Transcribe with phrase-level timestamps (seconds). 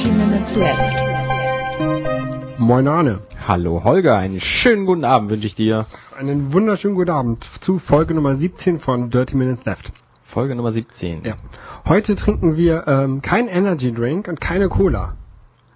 [0.00, 0.98] Dirty Minutes Left.
[2.58, 3.18] Moin Arne.
[3.46, 5.84] Hallo Holger, einen schönen guten Abend wünsche ich dir.
[6.18, 9.92] Einen wunderschönen guten Abend zu Folge Nummer 17 von Dirty Minutes Left.
[10.22, 11.24] Folge Nummer 17.
[11.26, 11.34] Ja.
[11.86, 15.16] Heute trinken wir ähm, kein Energy Drink und keine Cola.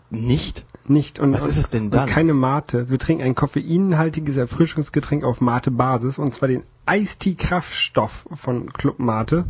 [0.09, 0.65] Nicht?
[0.87, 1.21] Nicht.
[1.21, 2.05] Und, Was ist es denn dann?
[2.05, 2.89] Und keine Mate.
[2.89, 9.45] Wir trinken ein koffeinhaltiges Erfrischungsgetränk auf Mate-Basis und zwar den Eistee-Kraftstoff von Club Mate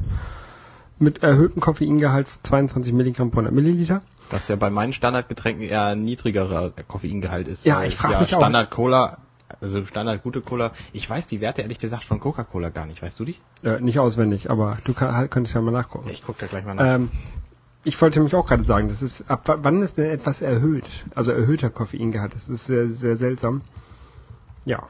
[0.98, 4.03] mit erhöhtem Koffeingehalt 22 Milligramm pro 100 Milliliter.
[4.30, 7.64] Was ja bei meinen Standardgetränken eher ein niedrigerer Koffeingehalt ist.
[7.64, 8.38] Ja, ich frag mich auch.
[8.41, 9.19] Standard Cola,
[9.60, 10.73] also Standard gute Cola.
[10.92, 13.02] Ich weiß die Werte ehrlich gesagt von Coca-Cola gar nicht.
[13.02, 13.37] Weißt du die?
[13.62, 16.09] Äh, nicht auswendig, aber du kann, halt, könntest ja mal nachgucken.
[16.10, 16.97] Ich guck da gleich mal nach.
[16.97, 17.10] Ähm,
[17.84, 20.86] ich wollte mich auch gerade sagen, das ist, ab wa- wann ist denn etwas erhöht?
[21.14, 22.34] Also erhöhter Koffeingehalt.
[22.34, 23.61] Das ist sehr, sehr seltsam.
[24.64, 24.84] Ja.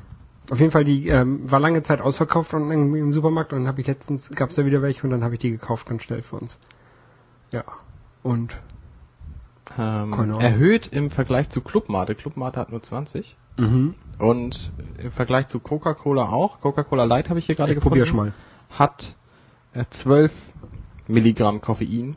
[0.51, 3.81] Auf jeden Fall, die ähm, war lange Zeit ausverkauft und im Supermarkt und dann habe
[3.81, 6.23] ich letztens, gab es da wieder welche und dann habe ich die gekauft ganz schnell
[6.23, 6.61] für uns.
[7.51, 7.65] Ja.
[8.23, 8.57] Und
[9.79, 12.15] Ähm, erhöht im Vergleich zu Clubmate.
[12.15, 13.37] Clubmate hat nur 20.
[13.57, 13.95] mhm.
[14.19, 16.61] Und im Vergleich zu Coca-Cola auch.
[16.61, 17.99] Coca-Cola Light habe ich hier gerade ich gefunden.
[17.99, 18.33] probier schon mal.
[18.71, 19.17] Hat
[19.73, 20.33] äh, 12
[21.09, 22.17] Milligramm Koffein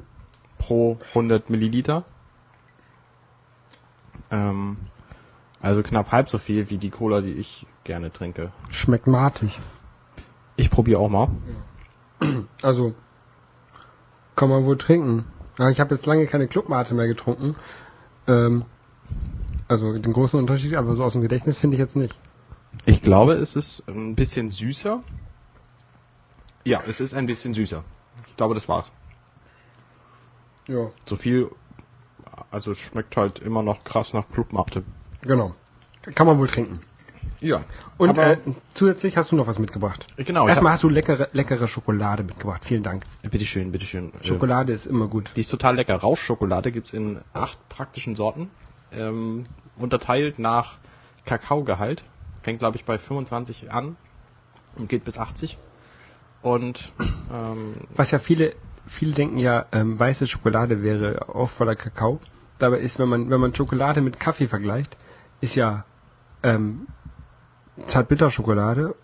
[0.57, 2.05] pro 100 Milliliter.
[4.29, 4.77] Ähm,
[5.61, 8.51] also knapp halb so viel wie die Cola, die ich gerne trinke.
[8.69, 9.59] Schmeckt matig.
[10.55, 11.29] Ich probiere auch mal.
[12.61, 12.93] Also
[14.35, 15.25] kann man wohl trinken.
[15.57, 17.55] Aber ich habe jetzt lange keine Clubmate mehr getrunken.
[18.27, 18.65] Ähm,
[19.67, 22.17] also den großen Unterschied, aber so aus dem Gedächtnis finde ich jetzt nicht.
[22.85, 25.03] Ich glaube, es ist ein bisschen süßer.
[26.63, 27.83] Ja, es ist ein bisschen süßer.
[28.27, 28.91] Ich glaube, das war's.
[30.67, 30.91] Ja.
[31.05, 31.49] So viel,
[32.51, 34.83] also es schmeckt halt immer noch krass nach Clubmate.
[35.21, 35.53] Genau.
[36.15, 36.81] Kann man wohl trinken.
[37.39, 37.61] Ja.
[37.97, 38.37] Und Aber- äh,
[38.73, 40.07] zusätzlich hast du noch was mitgebracht.
[40.17, 40.47] Genau.
[40.47, 42.63] Erstmal hab- hast du leckere, leckere Schokolade mitgebracht.
[42.65, 43.05] Vielen Dank.
[43.21, 44.11] Bitteschön, bitteschön.
[44.13, 45.31] Äh, Schokolade ist immer gut.
[45.35, 45.95] Die ist total lecker.
[45.95, 48.49] Rauschschokolade gibt's in acht praktischen Sorten.
[48.91, 49.43] Ähm,
[49.77, 50.77] unterteilt nach
[51.25, 52.03] Kakaogehalt.
[52.41, 53.97] Fängt, glaube ich, bei 25 an
[54.75, 55.57] und geht bis 80.
[56.41, 56.91] Und
[57.41, 58.53] ähm, Was ja viele,
[58.85, 62.19] viele denken ja, ähm, weiße Schokolade wäre auch voller Kakao.
[62.59, 64.97] Dabei ist, wenn man, wenn man Schokolade mit Kaffee vergleicht,
[65.41, 65.83] ist ja
[66.43, 66.87] ähm,
[67.85, 68.95] Zartbitterschokolade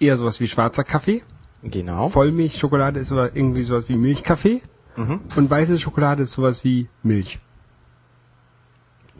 [0.00, 1.22] eher sowas wie schwarzer Kaffee.
[1.62, 2.08] genau.
[2.08, 4.62] Vollmilchschokolade ist aber irgendwie sowas wie Milchkaffee.
[4.96, 5.20] Mhm.
[5.36, 7.38] Und weiße Schokolade ist sowas wie Milch.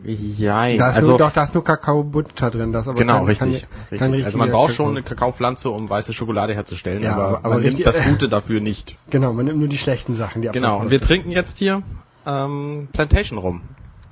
[0.05, 2.71] Ja, Da ist also nur, doch, da ist nur Kakaobutter drin.
[2.73, 3.67] Das aber genau, kein, richtig.
[3.89, 4.27] Kein, kein richtig.
[4.27, 7.85] Also man braucht schon eine Kakaopflanze, um weiße Schokolade herzustellen, Ja, aber, aber- man richtig-
[7.85, 8.97] nimmt das Gute dafür nicht.
[9.11, 10.43] Genau, man nimmt nur die schlechten Sachen.
[10.43, 10.81] Die Genau.
[10.81, 11.83] Und wir trinken jetzt hier
[12.27, 13.63] ähm, Plantation rum.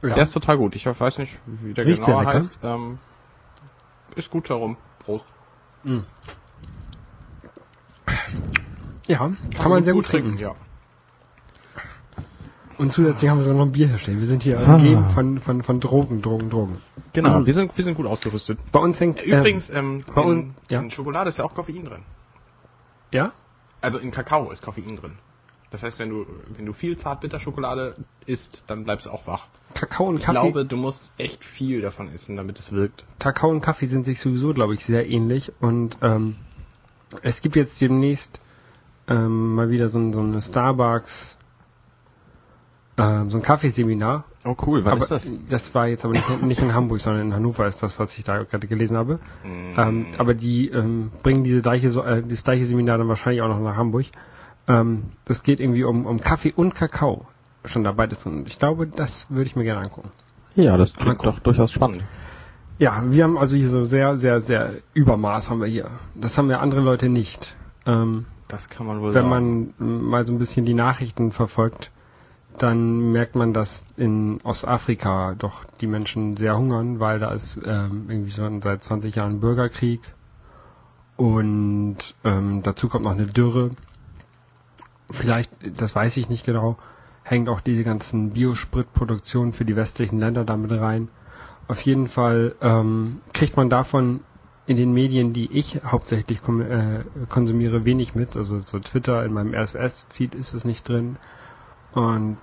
[0.02, 0.14] ja.
[0.14, 0.74] Der ist total gut.
[0.74, 2.24] Ich weiß nicht, wie der lecker.
[2.24, 2.60] heißt.
[2.62, 2.98] Ähm,
[4.16, 4.76] ist gut herum.
[5.00, 5.26] Prost.
[9.06, 9.18] ja,
[9.56, 10.38] kann, man sehr gut trinken.
[10.38, 10.54] Ja.
[12.78, 14.18] Und zusätzlich haben wir sogar noch ein Bier herstellen.
[14.18, 14.74] Wir sind hier Ah.
[14.74, 16.78] umgeben von, von, von Drogen, Drogen, Drogen.
[17.12, 17.46] Genau, Mhm.
[17.46, 18.58] wir sind wir sind gut ausgerüstet.
[18.72, 19.22] Bei uns hängt...
[19.22, 20.80] Übrigens, ähm, bei in, uns- ja.
[20.80, 22.02] in Schokolade ist ja auch Koffein drin.
[23.12, 23.32] Äh, ja?
[23.80, 25.18] Also in Kakao ist Koffein drin.
[25.74, 26.24] Das heißt, wenn du
[26.56, 27.96] wenn du viel Zartbitterschokolade
[28.26, 29.48] isst, dann bleibst du auch wach.
[29.74, 30.38] Kakao und Ich Kaffee...
[30.40, 33.04] glaube, du musst echt viel davon essen, damit es wirkt.
[33.18, 35.52] Kakao und Kaffee sind sich sowieso, glaube ich, sehr ähnlich.
[35.58, 36.36] Und ähm,
[37.22, 38.38] es gibt jetzt demnächst
[39.08, 41.36] ähm, mal wieder so, ein, so eine Starbucks,
[42.96, 44.22] ähm, so ein Kaffeeseminar.
[44.44, 45.28] Oh cool, wann aber ist das?
[45.48, 48.22] Das war jetzt aber nicht, nicht in Hamburg, sondern in Hannover ist das, was ich
[48.22, 49.18] da gerade gelesen habe.
[49.42, 49.76] Mm.
[49.80, 53.48] Ähm, aber die ähm, bringen diese gleiche, so- äh, das gleiche Seminar dann wahrscheinlich auch
[53.48, 54.06] noch nach Hamburg.
[54.66, 57.26] Ähm, das geht irgendwie um, um Kaffee und Kakao.
[57.64, 58.26] Schon dabei ist.
[58.26, 60.10] Und ich glaube, das würde ich mir gerne angucken.
[60.54, 62.02] Ja, das klingt doch durchaus spannend.
[62.78, 65.90] Ja, wir haben also hier so sehr, sehr, sehr Übermaß haben wir hier.
[66.14, 67.56] Das haben ja andere Leute nicht.
[67.86, 69.74] Ähm, Das kann man wohl wenn sagen.
[69.78, 71.90] man mal so ein bisschen die Nachrichten verfolgt,
[72.58, 78.06] dann merkt man, dass in Ostafrika doch die Menschen sehr hungern, weil da ist ähm,
[78.08, 80.00] irgendwie schon seit 20 Jahren Bürgerkrieg
[81.16, 83.70] und ähm, dazu kommt noch eine Dürre.
[85.14, 86.76] Vielleicht, das weiß ich nicht genau,
[87.22, 91.08] hängt auch diese ganzen Biospritproduktionen für die westlichen Länder damit rein.
[91.68, 94.20] Auf jeden Fall ähm, kriegt man davon
[94.66, 98.36] in den Medien, die ich hauptsächlich äh, konsumiere, wenig mit.
[98.36, 101.16] Also so Twitter, in meinem RSS-Feed ist es nicht drin.
[101.92, 102.36] Und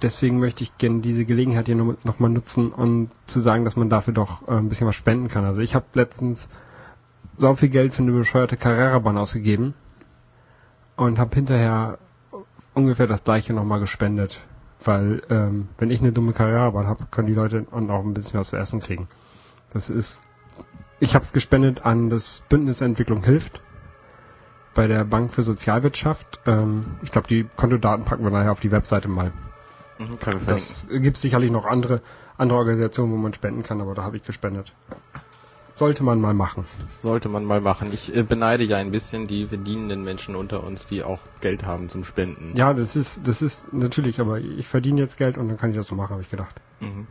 [0.00, 3.90] deswegen möchte ich gerne diese Gelegenheit hier nochmal noch nutzen, um zu sagen, dass man
[3.90, 5.44] dafür doch äh, ein bisschen was spenden kann.
[5.44, 6.48] Also ich habe letztens
[7.36, 9.74] sau viel Geld für eine bescheuerte Carrera-Bahn ausgegeben
[11.00, 11.98] und habe hinterher
[12.74, 14.46] ungefähr das gleiche nochmal gespendet.
[14.84, 18.38] Weil ähm, wenn ich eine dumme Carrera-Bahn habe, können die Leute auch noch ein bisschen
[18.40, 19.08] was zu essen kriegen.
[19.72, 20.22] Das ist
[21.00, 23.62] ich habe es gespendet an das Bündnis Entwicklung hilft
[24.74, 26.40] bei der Bank für Sozialwirtschaft.
[26.46, 29.32] Ähm, ich glaube, die Kontodaten packen wir nachher auf die Webseite mal.
[29.98, 32.02] Mhm, Das gibt sicherlich noch andere,
[32.36, 34.72] andere Organisationen, wo man spenden kann, aber da habe ich gespendet.
[35.74, 36.64] Sollte man mal machen.
[36.98, 37.90] Sollte man mal machen.
[37.92, 41.88] Ich äh, beneide ja ein bisschen die verdienenden Menschen unter uns, die auch Geld haben
[41.88, 42.56] zum Spenden.
[42.56, 45.76] Ja, das ist, das ist natürlich, aber ich verdiene jetzt Geld und dann kann ich
[45.76, 46.60] das so machen, habe ich gedacht.
[46.80, 47.06] Mhm.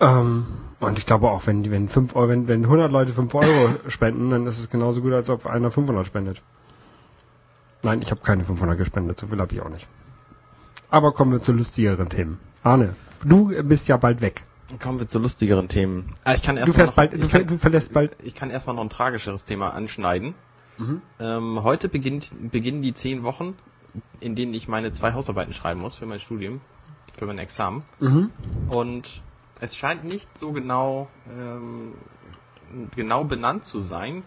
[0.00, 0.46] Ähm,
[0.80, 4.30] und ich glaube auch, wenn, wenn, 5 Euro, wenn, wenn 100 Leute 5 Euro spenden,
[4.30, 6.42] dann ist es genauso gut, als ob einer 500 spendet.
[7.82, 9.86] Nein, ich habe keine 500 gespendet, so viel habe ich auch nicht.
[10.90, 12.38] Aber kommen wir zu lustigeren Themen.
[12.62, 12.94] Arne,
[13.24, 14.44] du bist ja bald weg.
[14.78, 16.14] Kommen wir zu lustigeren Themen.
[16.24, 18.16] Ah, ich kann erst Du, mal noch, bald, ich du, kann, du verlässt bald.
[18.22, 20.34] ich kann erstmal noch ein tragischeres Thema anschneiden.
[20.78, 21.02] Mhm.
[21.18, 23.56] Ähm, heute beginnt, beginnen die zehn Wochen,
[24.20, 26.60] in denen ich meine zwei Hausarbeiten schreiben muss für mein Studium,
[27.18, 27.82] für mein Examen.
[27.98, 28.30] Mhm.
[28.68, 29.22] Und
[29.60, 31.94] es scheint nicht so genau, ähm,
[32.94, 34.22] genau benannt zu sein,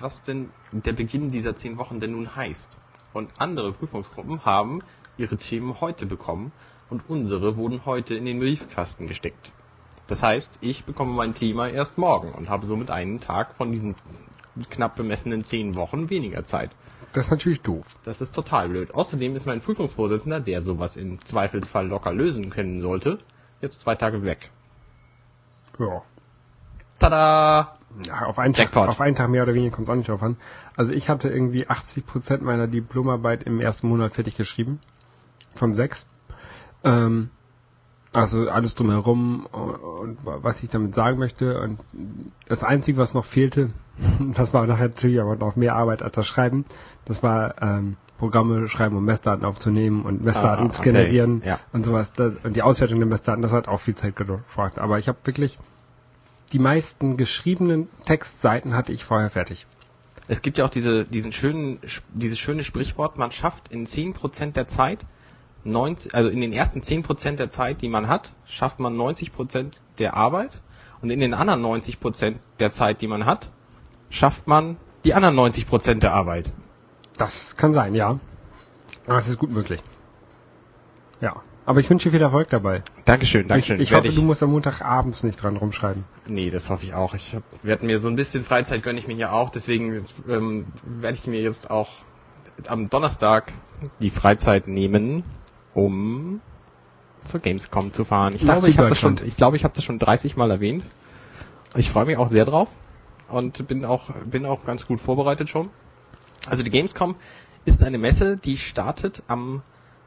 [0.00, 2.78] was denn der Beginn dieser zehn Wochen denn nun heißt.
[3.12, 4.80] Und andere Prüfungsgruppen haben
[5.18, 6.52] ihre Themen heute bekommen
[6.88, 9.52] und unsere wurden heute in den Briefkasten gesteckt.
[10.06, 13.94] Das heißt, ich bekomme mein Thema erst morgen und habe somit einen Tag von diesen
[14.70, 16.70] knapp bemessenen zehn Wochen weniger Zeit.
[17.12, 17.84] Das ist natürlich doof.
[18.04, 18.94] Das ist total blöd.
[18.94, 23.18] Außerdem ist mein Prüfungsvorsitzender, der sowas im Zweifelsfall locker lösen können sollte,
[23.60, 24.50] jetzt zwei Tage weg.
[25.78, 26.02] Ja.
[26.98, 27.76] Tada!
[28.04, 30.22] Ja, auf einen, Tag, auf einen Tag mehr oder weniger kommt es auch nicht drauf
[30.22, 30.38] an.
[30.76, 34.80] Also ich hatte irgendwie 80% meiner Diplomarbeit im ersten Monat fertig geschrieben.
[35.54, 36.06] Von sechs.
[36.84, 37.28] Ähm,
[38.12, 41.60] also alles drumherum und was ich damit sagen möchte.
[41.60, 41.78] Und
[42.46, 43.70] das Einzige, was noch fehlte,
[44.34, 46.64] das war nachher natürlich aber noch mehr Arbeit als das Schreiben,
[47.04, 50.92] das war ähm, Programme schreiben, um Messdaten aufzunehmen und Messdaten Ah, zu okay.
[50.92, 51.58] generieren Ja.
[51.72, 52.12] und sowas.
[52.12, 54.78] Das, und die Auswertung der Messdaten, das hat auch viel Zeit gebraucht.
[54.78, 55.58] Aber ich habe wirklich
[56.52, 59.66] die meisten geschriebenen Textseiten hatte ich vorher fertig.
[60.28, 61.80] Es gibt ja auch diese, diesen schönen,
[62.14, 65.00] dieses schöne Sprichwort, man schafft in 10% der Zeit,
[65.64, 70.14] 90, also in den ersten 10% der Zeit, die man hat, schafft man 90% der
[70.14, 70.60] Arbeit
[71.00, 73.50] und in den anderen 90% der Zeit, die man hat,
[74.10, 76.52] schafft man die anderen 90% der Arbeit.
[77.16, 78.18] Das kann sein, ja.
[79.06, 79.80] Aber es ist gut möglich.
[81.20, 81.42] Ja.
[81.64, 82.82] Aber ich wünsche dir viel Erfolg dabei.
[83.04, 83.80] Dankeschön, Dankeschön.
[83.80, 86.04] Ich, ich hoffe, du musst am Montag abends nicht dran rumschreiben.
[86.26, 87.14] Nee, das hoffe ich auch.
[87.14, 91.16] Ich werde mir so ein bisschen Freizeit gönne ich mir ja auch, deswegen ähm, werde
[91.16, 91.90] ich mir jetzt auch
[92.66, 93.52] am Donnerstag
[94.00, 95.22] die Freizeit nehmen,
[95.74, 96.40] um
[97.24, 98.34] zur Gamescom zu fahren.
[98.34, 100.50] Ich Nach glaube, ich habe das schon, ich glaube, ich habe das schon 30 Mal
[100.50, 100.84] erwähnt.
[101.76, 102.68] Ich freue mich auch sehr drauf
[103.28, 105.70] und bin auch bin auch ganz gut vorbereitet schon.
[106.48, 107.14] Also die Gamescom
[107.64, 109.62] ist eine Messe, die startet am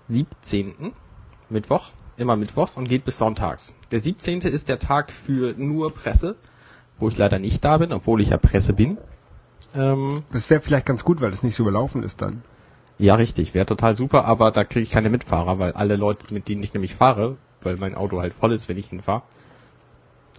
[0.08, 0.94] 17.
[1.50, 3.74] Mittwoch, immer mittwochs und geht bis sonntags.
[3.92, 4.42] Der 17.
[4.42, 6.36] ist der Tag für nur Presse,
[7.00, 8.98] wo ich leider nicht da bin, obwohl ich ja Presse bin.
[9.74, 12.44] Ähm, Das wäre vielleicht ganz gut, weil es nicht so überlaufen ist dann.
[12.98, 16.48] Ja, richtig, wäre total super, aber da kriege ich keine Mitfahrer, weil alle Leute, mit
[16.48, 19.24] denen ich nämlich fahre, weil mein Auto halt voll ist, wenn ich hinfahre,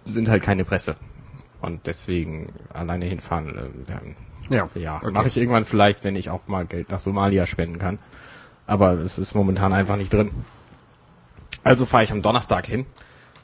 [0.05, 0.95] sind halt keine Presse.
[1.61, 4.69] Und deswegen alleine hinfahren, äh, Ja.
[4.75, 5.11] ja, Okay.
[5.11, 7.99] mache ich irgendwann vielleicht, wenn ich auch mal Geld nach Somalia spenden kann.
[8.65, 10.31] Aber es ist momentan einfach nicht drin.
[11.63, 12.85] Also fahre ich am Donnerstag hin,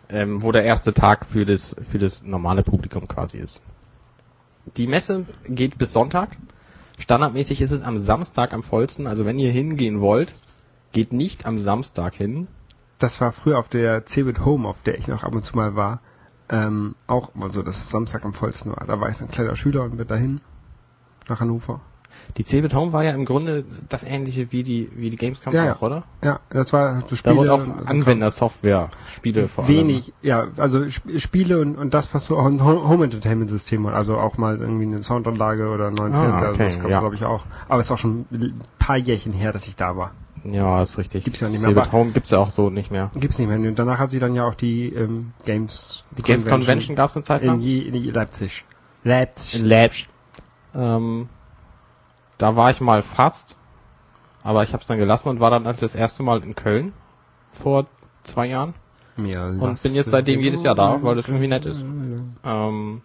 [0.09, 3.61] ähm, wo der erste Tag für das, für das normale Publikum quasi ist.
[4.77, 6.29] Die Messe geht bis Sonntag.
[6.97, 9.07] Standardmäßig ist es am Samstag am vollsten.
[9.07, 10.35] Also wenn ihr hingehen wollt,
[10.91, 12.47] geht nicht am Samstag hin.
[12.99, 15.75] Das war früher auf der Cebit Home, auf der ich noch ab und zu mal
[15.75, 16.01] war,
[16.49, 18.85] ähm, auch immer so, dass es Samstag am vollsten war.
[18.85, 20.41] Da war ich so ein kleiner Schüler und bin dahin
[21.27, 21.81] nach Hannover.
[22.37, 25.75] Die Cebit Home war ja im Grunde das ähnliche wie die, wie die Gamescom Ja,
[25.75, 26.03] auch, oder?
[26.23, 27.35] Ja, das war so Da Spiele.
[27.37, 29.73] wurde auch und so Anwendersoftware, Spiele vor allem.
[29.73, 33.49] Wenig, ja, also Sp- Spiele und, und das, was so auch ein Ho- Home Entertainment
[33.51, 36.79] System hat, also auch mal irgendwie eine Soundanlage oder einen neuen Ah, Fernseher, okay, das
[36.79, 36.99] gab's ja.
[36.99, 37.45] glaube ich auch.
[37.69, 40.11] Aber es ist auch schon ein paar Jährchen her, dass ich da war.
[40.45, 41.23] Ja, ist richtig.
[41.23, 43.11] Gibt's ja nicht mehr, aber- Home gibt's ja auch so nicht mehr.
[43.15, 43.57] Gibt's nicht mehr.
[43.57, 47.23] Und danach hat sie dann ja auch die ähm, Games Die Games Convention gab's eine
[47.23, 47.59] Zeit in, lang.
[47.61, 48.65] Je, in Leipzig.
[49.03, 49.59] Leipzig.
[49.61, 50.09] In Leipzig.
[50.75, 51.29] Ähm,
[52.37, 53.55] da war ich mal fast,
[54.43, 56.93] aber ich habe es dann gelassen und war dann halt das erste Mal in Köln
[57.51, 57.85] vor
[58.23, 58.73] zwei Jahren
[59.15, 61.85] Mir und bin jetzt seitdem jedes Jahr da, weil das irgendwie nett ist.
[62.43, 63.01] Ähm,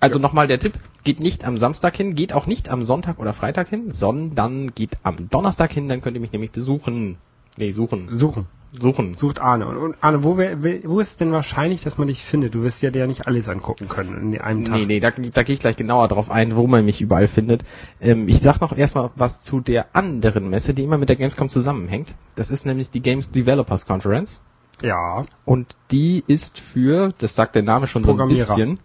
[0.00, 3.32] also nochmal der Tipp, geht nicht am Samstag hin, geht auch nicht am Sonntag oder
[3.32, 7.18] Freitag hin, sondern geht am Donnerstag hin, dann könnt ihr mich nämlich besuchen.
[7.56, 8.08] Nee, suchen.
[8.14, 8.46] Suchen.
[8.72, 9.14] Suchen.
[9.14, 9.66] Sucht Arne.
[9.66, 12.54] Und, Arne, wo, wär, wo ist es denn wahrscheinlich, dass man dich findet?
[12.54, 14.74] Du wirst ja dir nicht alles angucken können in einem Tag.
[14.76, 17.64] Nee, nee, da, da gehe ich gleich genauer drauf ein, wo man mich überall findet.
[18.00, 21.48] Ähm, ich sag noch erstmal was zu der anderen Messe, die immer mit der Gamescom
[21.48, 22.14] zusammenhängt.
[22.34, 24.40] Das ist nämlich die Games Developers Conference.
[24.82, 25.24] Ja.
[25.44, 28.78] Und die ist für, das sagt der Name schon so ein bisschen,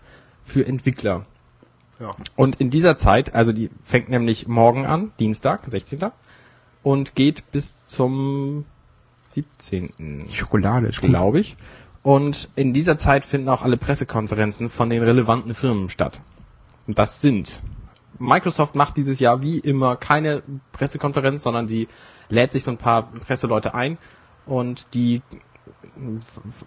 [0.46, 1.26] für Entwickler.
[2.00, 2.12] ja.
[2.36, 6.00] Und in dieser Zeit, also die fängt nämlich morgen an, Dienstag, 16.
[6.84, 8.66] und geht bis zum
[9.34, 10.28] 17.
[10.32, 11.58] Schokolade glaube ich.
[12.04, 16.22] Und in dieser Zeit finden auch alle Pressekonferenzen von den relevanten Firmen statt.
[16.88, 17.62] Und das sind
[18.22, 21.88] Microsoft macht dieses Jahr wie immer keine Pressekonferenz, sondern die
[22.30, 23.98] lädt sich so ein paar Presseleute ein
[24.46, 25.22] und die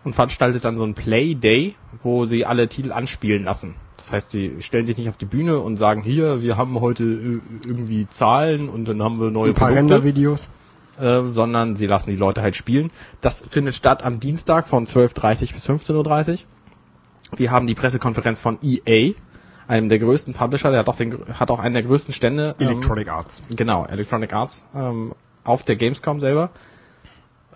[0.05, 3.75] und veranstaltet dann so ein Play Day, wo sie alle Titel anspielen lassen.
[3.97, 7.05] Das heißt, sie stellen sich nicht auf die Bühne und sagen, hier, wir haben heute
[7.05, 10.49] äh, irgendwie Zahlen und dann haben wir neue Ein paar Produkte Rendervideos.
[10.99, 12.91] Äh, sondern sie lassen die Leute halt spielen.
[13.21, 16.39] Das findet statt am Dienstag von 12.30 bis 15.30 Uhr.
[17.37, 19.13] Wir haben die Pressekonferenz von EA,
[19.67, 22.55] einem der größten Publisher, der hat auch, den, hat auch einen der größten Stände.
[22.59, 23.43] ähm, Electronic Arts.
[23.51, 26.51] Genau, Electronic Arts ähm, auf der Gamescom selber.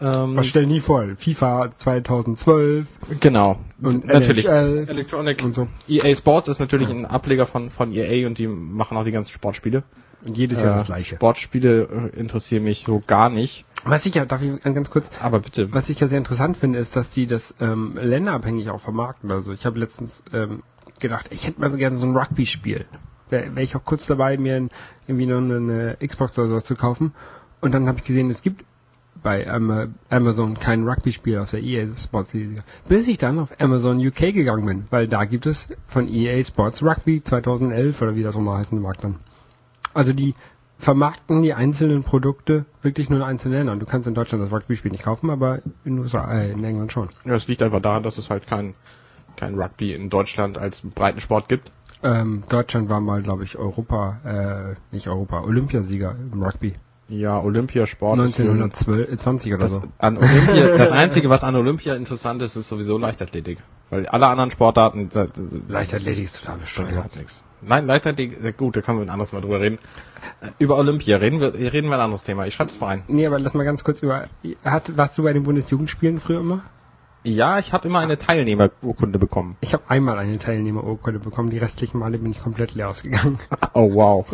[0.00, 1.05] Ähm, Was stellen die vor?
[1.17, 2.87] FIFA 2012
[3.21, 3.59] genau.
[3.81, 4.47] und natürlich.
[4.47, 5.69] NHL Electronic und so.
[5.88, 9.33] EA Sports ist natürlich ein Ableger von, von EA und die machen auch die ganzen
[9.33, 9.83] Sportspiele.
[10.25, 11.17] Und jedes Jahr Äh, das gleiche.
[11.17, 13.64] Sportspiele äh, interessieren mich so gar nicht.
[13.85, 15.73] Was ich ja, darf ich ganz kurz, Aber bitte.
[15.73, 19.31] was ich ja sehr interessant finde, ist, dass die das ähm, länderabhängig auch vermarkten.
[19.31, 20.62] Also ich habe letztens ähm,
[20.99, 22.87] gedacht, ich hätte mal so gerne so ein Rugby-Spiel.
[23.28, 24.69] Wäre wär ich auch kurz dabei, mir ein,
[25.07, 27.12] irgendwie noch eine, eine Xbox oder so zu kaufen.
[27.61, 28.64] Und dann habe ich gesehen, es gibt
[29.22, 32.62] bei Ama- Amazon kein Rugby-Spiel aus der EA Sports Liga.
[32.88, 36.82] Bis ich dann auf Amazon UK gegangen bin, weil da gibt es von EA Sports
[36.82, 39.16] Rugby 2011 oder wie das auch mal heißen mag dann.
[39.94, 40.34] Also die
[40.78, 43.80] vermarkten die einzelnen Produkte wirklich nur in einzelnen Ländern.
[43.80, 47.08] Du kannst in Deutschland das Rugby-Spiel nicht kaufen, aber in USA, äh, in England schon.
[47.25, 48.75] Ja, es liegt einfach daran, dass es halt kein,
[49.37, 51.72] kein Rugby in Deutschland als Breitensport gibt.
[52.04, 56.75] Ähm, Deutschland war mal, glaube ich, Europa, äh, nicht Europa, Olympiasieger im Rugby.
[57.11, 59.83] Ja, Olympiasport ist 1912, äh, 20 oder das, so.
[59.97, 63.59] an Olympia, das Einzige, was an Olympia interessant ist, ist sowieso Leichtathletik.
[63.88, 65.09] Weil alle anderen Sportarten...
[65.09, 65.27] da-
[65.69, 67.17] Leichtathletik ist total bescheuert.
[67.17, 67.43] nichts.
[67.62, 69.79] Nein, Leichtathletik, gut, da können wir ein anderes Mal drüber reden.
[70.43, 72.47] Äh, Über Olympia reden wir, reden wir ein anderes Thema.
[72.47, 73.05] Ich schreibe es mal ein.
[73.09, 74.29] Nee, aber lass mal ganz kurz über,
[74.65, 76.61] hat, warst du bei den Bundesjugendspielen früher immer?
[77.25, 79.57] Ja, ich habe immer eine Teilnehmerurkunde bekommen.
[79.62, 83.38] Ich habe einmal eine Teilnehmerurkunde bekommen, die restlichen Male bin ich komplett leer ausgegangen.
[83.73, 84.27] Oh, wow.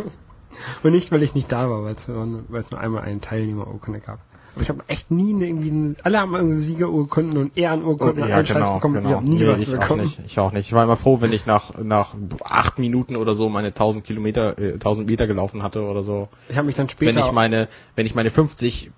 [0.83, 2.43] Und nicht, weil ich nicht da war, weil es nur,
[2.77, 4.19] einmal eine Teilnehmerurkunde gab.
[4.55, 8.45] Aber ich habe echt nie irgendwie, eine, alle haben irgendwie Siegerurkunden und Ehrenurkunden und allen
[8.45, 9.05] Scheiß bekommen.
[9.05, 10.01] Ich habe nie Oh, Nee, was ich auch bekommen.
[10.01, 10.19] nicht.
[10.25, 10.67] Ich auch nicht.
[10.67, 14.57] Ich war immer froh, wenn ich nach, nach acht Minuten oder so meine 1000 Kilometer,
[14.57, 16.29] äh, 1000 Meter gelaufen hatte oder so.
[16.47, 18.91] Ich habe mich dann später wenn ich meine, wenn ich meine 50,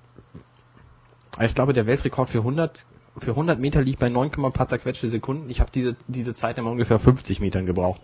[1.42, 2.86] ich glaube, der Weltrekord für 100,
[3.18, 5.50] für 100 Meter liegt bei 9, paar zerquetschte Sekunden.
[5.50, 8.02] Ich habe diese, diese Zeit immer ungefähr 50 Metern gebraucht.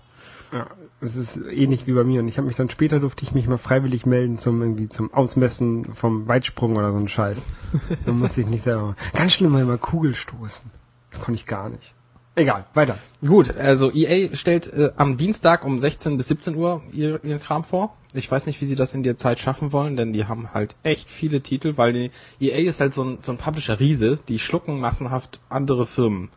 [0.53, 0.67] Ja,
[1.01, 2.21] es ist ähnlich wie bei mir.
[2.21, 5.11] Und ich habe mich dann später durfte ich mich mal freiwillig melden zum irgendwie zum
[5.11, 7.47] Ausmessen vom Weitsprung oder so ein Scheiß.
[8.05, 8.81] dann musste ich nicht selber.
[8.81, 8.97] machen.
[9.13, 10.69] Ganz schlimm immer Kugelstoßen.
[11.09, 11.95] Das konnte ich gar nicht.
[12.35, 12.97] Egal, weiter.
[13.25, 17.63] Gut, also EA stellt äh, am Dienstag um 16 bis 17 Uhr ihr, ihren Kram
[17.63, 17.95] vor.
[18.13, 20.75] Ich weiß nicht, wie sie das in der Zeit schaffen wollen, denn die haben halt
[20.83, 24.79] echt viele Titel, weil die EA ist halt so ein, so ein Publisher-Riese, die schlucken
[24.79, 26.29] massenhaft andere Firmen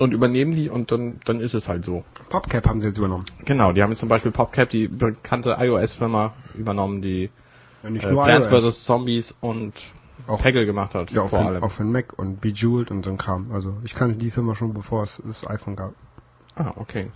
[0.00, 2.04] und übernehmen die und dann, dann ist es halt so.
[2.30, 3.24] PopCap haben sie jetzt übernommen.
[3.44, 7.30] Genau, die haben jetzt zum Beispiel PopCap, die bekannte iOS-Firma, übernommen, die
[7.82, 8.64] Ja, nicht äh, Plants iOS.
[8.64, 8.84] vs.
[8.84, 9.74] Zombies und
[10.26, 11.62] Auch- Peggle gemacht hat, Ja, vor für, allem.
[11.62, 13.52] auch für den Mac und Bejeweled und so ein Kram.
[13.52, 15.92] Also ich kannte die Firma schon, bevor es das iPhone gab.
[16.56, 17.10] Ah, okay.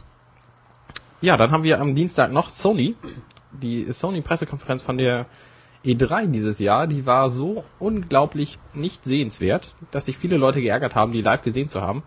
[1.21, 2.97] Ja, dann haben wir am Dienstag noch Sony.
[3.53, 5.27] Die Sony-Pressekonferenz von der
[5.85, 11.13] E3 dieses Jahr, die war so unglaublich nicht sehenswert, dass sich viele Leute geärgert haben,
[11.13, 12.03] die live gesehen zu haben.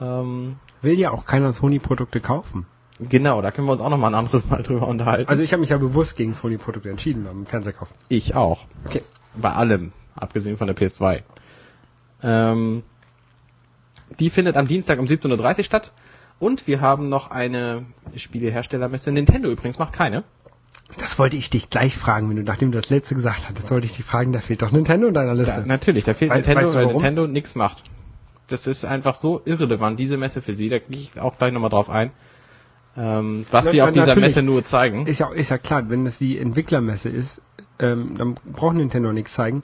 [0.00, 2.66] Ähm, Will ja auch keiner Sony-Produkte kaufen.
[3.00, 5.28] genau, da können wir uns auch noch mal ein anderes Mal drüber unterhalten.
[5.28, 7.88] Also ich habe mich ja bewusst gegen Sony-Produkte entschieden beim Fernsehkauf.
[8.08, 8.66] ich auch.
[8.86, 9.02] Okay.
[9.34, 11.22] Bei allem, abgesehen von der PS2.
[12.22, 12.82] Ähm,
[14.18, 15.92] die findet am Dienstag um 17.30 Uhr statt.
[16.40, 19.10] Und wir haben noch eine Spieleherstellermesse.
[19.10, 20.22] Nintendo übrigens macht keine.
[20.96, 23.86] Das wollte ich dich gleich fragen, wenn du, nachdem du das letzte gesagt hattest, wollte
[23.86, 25.64] ich dich fragen, da fehlt doch Nintendo in deiner Ja, Liste.
[25.66, 26.86] natürlich, da fehlt Wei- Nintendo, weißt du weil?
[26.86, 27.82] Nintendo nichts macht.
[28.48, 30.68] Das ist einfach so irrelevant, diese Messe für sie.
[30.68, 32.10] Da gehe ich auch gleich nochmal drauf ein.
[32.96, 34.16] Ähm, was Na- sie auf dieser.
[34.16, 35.06] Messe nur zeigen.
[35.06, 37.40] Ist ja, ist ja klar, wenn das die Entwicklermesse ist,
[37.78, 39.62] ähm, dann braucht Nintendo nichts zeigen,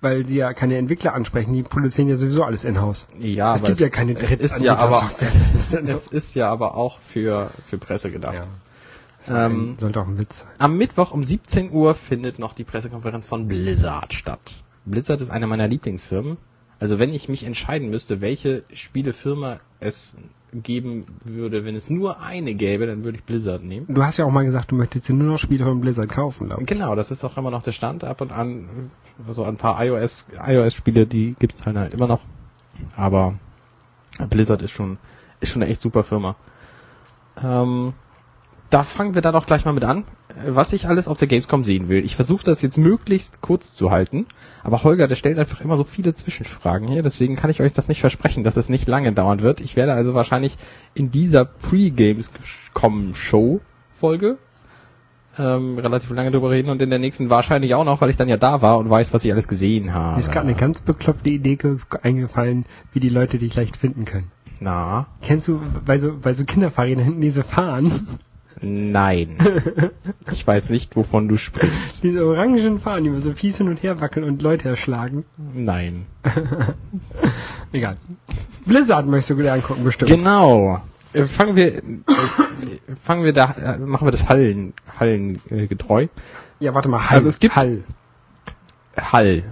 [0.00, 3.08] weil sie ja keine Entwickler ansprechen, die produzieren ja sowieso alles in-house.
[3.18, 5.10] Ja, es aber gibt ja keine es ist ja aber,
[5.86, 8.34] es ist ja aber auch für, für Presse gedacht.
[8.34, 8.42] ja.
[9.28, 10.50] Ähm, ein, sollte auch ein Witz sein.
[10.58, 14.62] Am Mittwoch um 17 Uhr findet noch die Pressekonferenz von Blizzard statt.
[14.84, 16.36] Blizzard ist eine meiner Lieblingsfirmen.
[16.78, 20.14] Also wenn ich mich entscheiden müsste, welche Spielefirma es
[20.52, 23.86] geben würde, wenn es nur eine gäbe, dann würde ich Blizzard nehmen.
[23.88, 26.46] Du hast ja auch mal gesagt, du möchtest dir nur noch Spiele von Blizzard kaufen,
[26.46, 26.68] glaube ich.
[26.68, 28.04] Genau, das ist auch immer noch der Stand.
[28.04, 28.90] Ab und an,
[29.26, 32.20] also ein paar iOS, iOS-Spiele, die gibt's halt, halt immer noch.
[32.94, 33.34] Aber
[34.30, 34.98] Blizzard ist schon,
[35.40, 36.36] ist schon eine echt super Firma.
[37.42, 37.94] Ähm,
[38.70, 40.04] da fangen wir dann auch gleich mal mit an.
[40.44, 42.04] Was ich alles auf der Gamescom sehen will.
[42.04, 44.26] Ich versuche das jetzt möglichst kurz zu halten,
[44.62, 47.88] aber Holger, der stellt einfach immer so viele Zwischenfragen hier, deswegen kann ich euch das
[47.88, 49.60] nicht versprechen, dass es nicht lange dauern wird.
[49.60, 50.56] Ich werde also wahrscheinlich
[50.94, 54.38] in dieser Pre-Gamescom-Show-Folge
[55.38, 58.28] ähm, relativ lange drüber reden und in der nächsten wahrscheinlich auch noch, weil ich dann
[58.28, 60.14] ja da war und weiß, was ich alles gesehen habe.
[60.14, 64.04] Mir ist gerade eine ganz bekloppte Idee ge- eingefallen, wie die Leute dich leicht finden
[64.06, 64.30] können.
[64.60, 68.18] Na, Kennst du bei so, bei so Kinderfahrrädern hinten diese Fahnen?
[68.60, 69.36] Nein.
[70.32, 72.02] ich weiß nicht, wovon du sprichst.
[72.02, 75.24] Diese orangen Fahnen, die so fies hin und her wackeln und Leute erschlagen.
[75.54, 76.06] Nein.
[77.72, 77.96] Egal.
[78.64, 80.10] Blizzard möchtest du dir angucken, bestimmt.
[80.10, 80.82] Genau.
[81.12, 81.82] Äh, Fangen wir, äh,
[83.02, 86.08] fangen wir da, äh, machen wir das Hallen, Hallen getreu.
[86.60, 87.16] ja, warte mal, Hall.
[87.16, 87.84] Also es gibt- Hall.
[88.96, 89.44] Hall.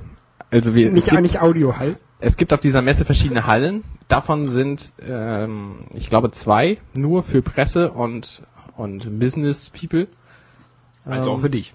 [0.51, 1.97] Also wir, es Nicht gibt, eigentlich Audio-Hall.
[2.21, 3.83] es gibt auf dieser Messe verschiedene Hallen.
[4.09, 8.43] Davon sind, ähm, ich glaube, zwei nur für Presse und
[8.77, 10.09] und Business People.
[11.05, 11.73] Also Ähm, auch für dich.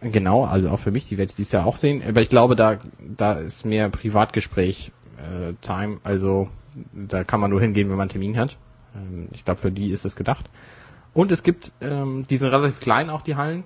[0.00, 2.02] Genau, also auch für mich, die werde ich dieses Jahr auch sehen.
[2.06, 5.98] Aber ich glaube, da, da ist mehr Privatgespräch äh, Time.
[6.04, 6.48] Also
[6.92, 8.56] da kann man nur hingehen, wenn man einen Termin hat.
[8.94, 10.48] Ähm, ich glaube, für die ist es gedacht.
[11.12, 13.64] Und es gibt, ähm, die sind relativ klein auch die Hallen.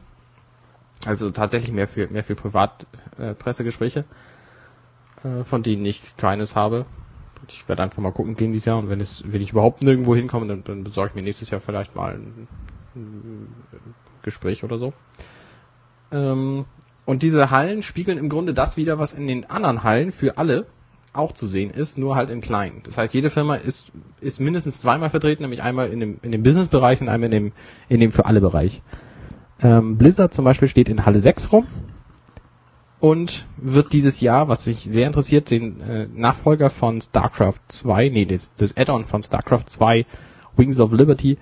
[1.07, 4.05] Also tatsächlich mehr für mehr für Privatpressegespräche,
[5.23, 6.87] äh, äh, von denen ich keines habe.
[7.49, 10.15] Ich werde einfach mal gucken gehen dieses Jahr und wenn es, wenn ich überhaupt nirgendwo
[10.15, 12.49] hinkomme, dann, dann besorge ich mir nächstes Jahr vielleicht mal ein,
[12.95, 13.55] ein
[14.23, 14.93] Gespräch oder so.
[16.13, 16.65] Ähm,
[17.05, 20.67] und diese Hallen spiegeln im Grunde das wieder, was in den anderen Hallen für alle
[21.13, 22.81] auch zu sehen ist, nur halt in klein.
[22.85, 26.43] Das heißt, jede Firma ist, ist mindestens zweimal vertreten, nämlich einmal in dem, in dem
[26.43, 27.53] Business-Bereich und einmal in dem,
[27.89, 28.83] in dem für alle Bereich.
[29.61, 31.67] Ähm, Blizzard zum Beispiel steht in Halle 6 rum
[33.05, 38.25] und wird dieses Jahr, was mich sehr interessiert, den äh, Nachfolger von StarCraft 2, nee,
[38.25, 40.07] das, das Add-on von StarCraft 2,
[40.57, 41.37] Wings of Liberty,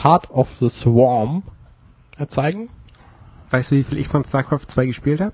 [0.00, 1.42] Heart of the Swarm,
[2.18, 2.68] äh, zeigen.
[3.50, 5.32] Weißt du, wie viel ich von StarCraft 2 gespielt habe?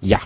[0.00, 0.18] Ja,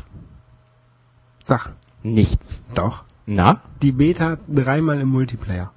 [1.44, 1.74] Sag.
[2.02, 2.62] nichts.
[2.74, 3.04] Doch.
[3.26, 3.60] Na?
[3.82, 5.70] Die Beta dreimal im Multiplayer.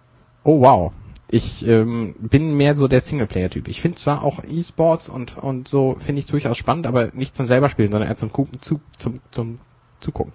[0.45, 0.93] Oh wow.
[1.30, 3.68] Ich ähm, bin mehr so der Singleplayer-Typ.
[3.68, 7.46] Ich finde zwar auch E-Sports und und so finde ich durchaus spannend, aber nicht zum
[7.46, 9.60] selber spielen, sondern eher zum Gucken, zu, zum zum
[10.00, 10.32] Zugucken.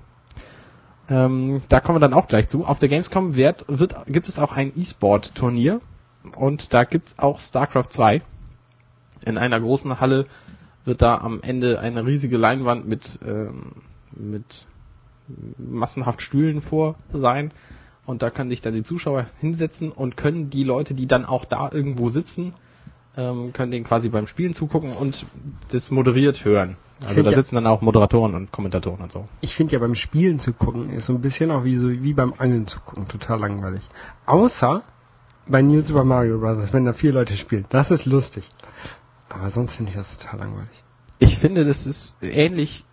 [1.08, 2.66] Ähm, da kommen wir dann auch gleich zu.
[2.66, 5.80] Auf der Gamescom wird, wird gibt es auch ein E-Sport-Turnier
[6.36, 8.22] und da gibt's auch StarCraft 2.
[9.24, 10.26] In einer großen Halle
[10.84, 13.72] wird da am Ende eine riesige Leinwand mit ähm,
[14.14, 14.66] mit
[15.56, 17.52] massenhaft Stühlen vor sein.
[18.04, 21.44] Und da können sich dann die Zuschauer hinsetzen und können die Leute, die dann auch
[21.44, 22.52] da irgendwo sitzen,
[23.16, 25.24] ähm, können denen quasi beim Spielen zugucken und
[25.70, 26.76] das moderiert hören.
[27.06, 29.28] Also da ja- sitzen dann auch Moderatoren und Kommentatoren und so.
[29.40, 32.12] Ich finde ja beim Spielen zu gucken ist so ein bisschen auch wie so wie
[32.12, 33.88] beim Angeln zu gucken, total langweilig.
[34.26, 34.82] Außer
[35.46, 37.66] bei New Super Mario Bros., wenn da vier Leute spielen.
[37.70, 38.48] Das ist lustig.
[39.28, 40.84] Aber sonst finde ich das total langweilig.
[41.22, 42.84] Ich finde, das ist ähnlich,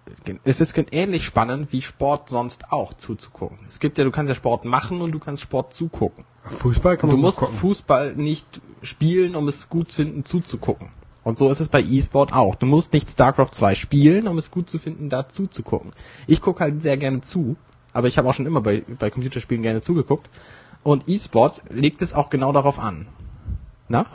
[0.44, 3.58] es ist ähnlich spannend wie Sport sonst auch zuzugucken.
[3.68, 6.26] Es gibt ja, du kannst ja Sport machen und du kannst Sport zugucken.
[6.46, 7.60] Fußball kann Du man musst gut gucken.
[7.60, 8.46] Fußball nicht
[8.84, 10.89] spielen, um es gut zu finden, zuzugucken.
[11.24, 12.54] Und so ist es bei E-Sport auch.
[12.54, 15.94] Du musst nicht StarCraft 2 spielen, um es gut zu finden, da zuzugucken.
[16.28, 17.56] Ich gucke halt sehr gerne zu,
[17.94, 20.30] aber ich habe auch schon immer bei, bei Computerspielen gerne zugeguckt.
[20.84, 23.08] Und E-Sport legt es auch genau darauf an.
[23.88, 24.06] Na?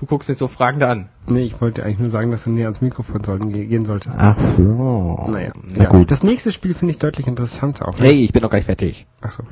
[0.00, 1.10] Du guckst mich so fragend an.
[1.26, 4.16] Nee, ich wollte eigentlich nur sagen, dass du näher ans Mikrofon sollten, ge- gehen solltest.
[4.18, 5.26] Ach so.
[5.30, 5.90] Naja, Na ja.
[5.90, 6.10] gut.
[6.10, 7.98] Das nächste Spiel finde ich deutlich interessanter auch.
[7.98, 8.06] ne?
[8.06, 9.06] Hey, ich bin noch gar nicht fertig.
[9.20, 9.42] Ach so.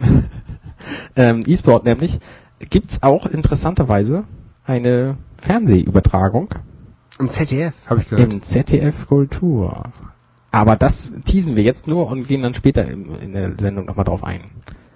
[1.16, 2.18] ähm, E-Sport nämlich,
[2.70, 4.24] gibt's auch interessanterweise
[4.64, 6.48] eine Fernsehübertragung
[7.18, 8.32] Im ZDF, habe ich gehört.
[8.32, 9.84] im ZDF Kultur.
[10.50, 14.04] Aber das teasen wir jetzt nur und gehen dann später in, in der Sendung nochmal
[14.04, 14.42] drauf ein.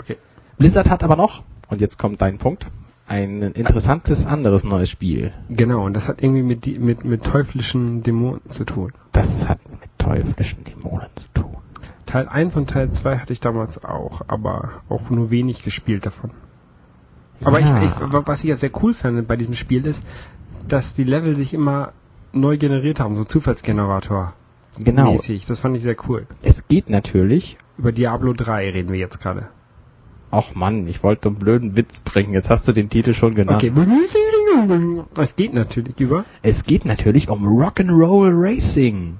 [0.00, 0.16] Okay.
[0.58, 2.66] Blizzard hat aber noch, und jetzt kommt dein Punkt,
[3.08, 5.32] ein interessantes anderes neues Spiel.
[5.48, 8.92] Genau, und das hat irgendwie mit, die, mit, mit teuflischen Dämonen zu tun.
[9.12, 11.56] Das hat mit teuflischen Dämonen zu tun.
[12.04, 16.30] Teil 1 und Teil 2 hatte ich damals auch, aber auch nur wenig gespielt davon.
[17.44, 17.82] Aber Ja.
[17.82, 20.04] ich, ich, was ich ja sehr cool fand bei diesem Spiel ist,
[20.68, 21.92] dass die Level sich immer
[22.32, 24.34] neu generiert haben, so Zufallsgenerator.
[24.78, 25.12] Genau.
[25.12, 25.46] Mäßig.
[25.46, 26.26] Das fand ich sehr cool.
[26.42, 29.48] Es geht natürlich, Über Diablo 3 reden wir jetzt gerade.
[30.30, 33.62] Ach Mann, ich wollte einen blöden Witz bringen, jetzt hast du den Titel schon genannt.
[33.62, 33.72] Okay.
[35.18, 36.24] Es geht natürlich über.
[36.42, 39.18] Es geht natürlich um Rock'n'Roll Racing.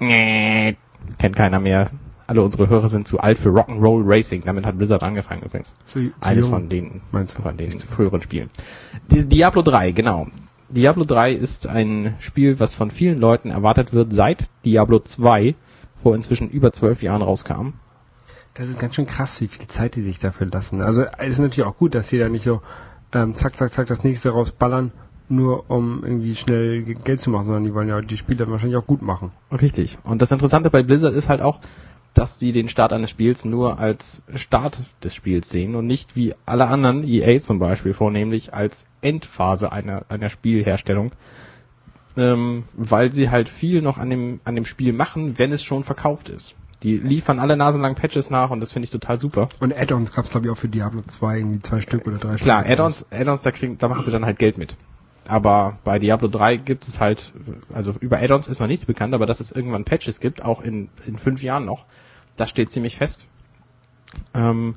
[0.00, 0.76] Nee,
[1.18, 1.90] kennt keiner mehr.
[2.26, 4.42] Alle unsere Hörer sind zu alt für Rock'n'Roll Racing.
[4.44, 5.74] Damit hat Blizzard angefangen übrigens.
[5.84, 6.54] Zu, zu Eines jung.
[6.54, 7.42] von den, Meinst du?
[7.42, 8.50] von den früheren Spielen.
[9.10, 10.28] Die, Diablo 3, genau.
[10.68, 15.54] Diablo 3 ist ein Spiel, was von vielen Leuten erwartet wird, seit Diablo 2
[16.02, 17.74] vor inzwischen über zwölf Jahren rauskam.
[18.54, 20.82] Das ist ganz schön krass, wie viel Zeit die sich dafür lassen.
[20.82, 22.60] Also es ist natürlich auch gut, dass sie da nicht so
[23.14, 24.92] ähm, zack, zack, zack das nächste rausballern,
[25.28, 28.76] nur um irgendwie schnell Ge- Geld zu machen, sondern die wollen ja die Spiele wahrscheinlich
[28.76, 29.32] auch gut machen.
[29.50, 29.98] Richtig.
[30.04, 31.60] Und das Interessante bei Blizzard ist halt auch,
[32.12, 36.34] dass die den Start eines Spiels nur als Start des Spiels sehen und nicht wie
[36.44, 41.12] alle anderen, EA zum Beispiel vornehmlich, als Endphase einer, einer Spielherstellung.
[42.18, 45.84] Ähm, weil sie halt viel noch an dem, an dem Spiel machen, wenn es schon
[45.84, 46.54] verkauft ist.
[46.82, 49.48] Die liefern alle naselang Patches nach und das finde ich total super.
[49.60, 52.60] Und Add-ons gab's glaube ich auch für Diablo 2 irgendwie zwei Stück oder drei Klar,
[52.60, 52.72] Stück.
[52.72, 54.76] Add-ons, Add-ons, da kriegen, da machen sie dann halt Geld mit.
[55.28, 57.32] Aber bei Diablo 3 gibt es halt,
[57.72, 60.88] also über Add-ons ist noch nichts bekannt, aber dass es irgendwann Patches gibt, auch in,
[61.06, 61.84] in fünf Jahren noch,
[62.36, 63.28] das steht ziemlich fest.
[64.34, 64.74] Ähm,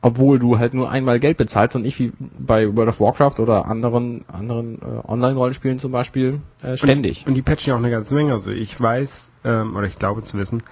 [0.00, 3.64] obwohl du halt nur einmal Geld bezahlst und nicht wie bei World of Warcraft oder
[3.64, 7.26] anderen, anderen äh, Online-Rollenspielen zum Beispiel äh, ständig.
[7.26, 8.32] Und die patchen ja auch eine ganze Menge.
[8.32, 10.62] Also ich weiß, ähm, oder ich glaube zu wissen,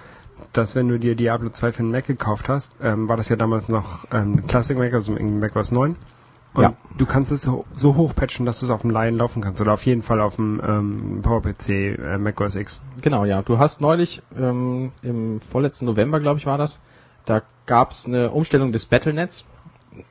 [0.52, 3.36] dass wenn du dir Diablo 2 für den Mac gekauft hast, ähm, war das ja
[3.36, 5.96] damals noch ähm, Classic Mac, also irgendwie Mac OS 9.
[6.54, 6.74] Und Ja.
[6.98, 9.60] du kannst es so, so hoch patchen, dass du es auf dem Lion laufen kannst.
[9.62, 12.82] Oder auf jeden Fall auf dem ähm, PowerPC äh, Mac OS X.
[13.00, 13.40] Genau, ja.
[13.40, 16.80] Du hast neulich, ähm, im vorletzten November, glaube ich, war das,
[17.24, 19.46] da gab's eine Umstellung des Battlenets.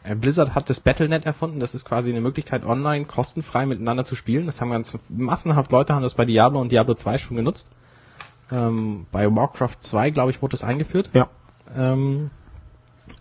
[0.03, 1.59] Äh, Blizzard hat das Battlenet erfunden.
[1.59, 4.47] Das ist quasi eine Möglichkeit, online kostenfrei miteinander zu spielen.
[4.47, 7.69] Das haben ganz massenhaft Leute haben das bei Diablo und Diablo 2 schon genutzt.
[8.51, 11.09] Ähm, bei Warcraft 2, glaube ich, wurde das eingeführt.
[11.13, 11.29] Ja.
[11.75, 12.31] Ähm,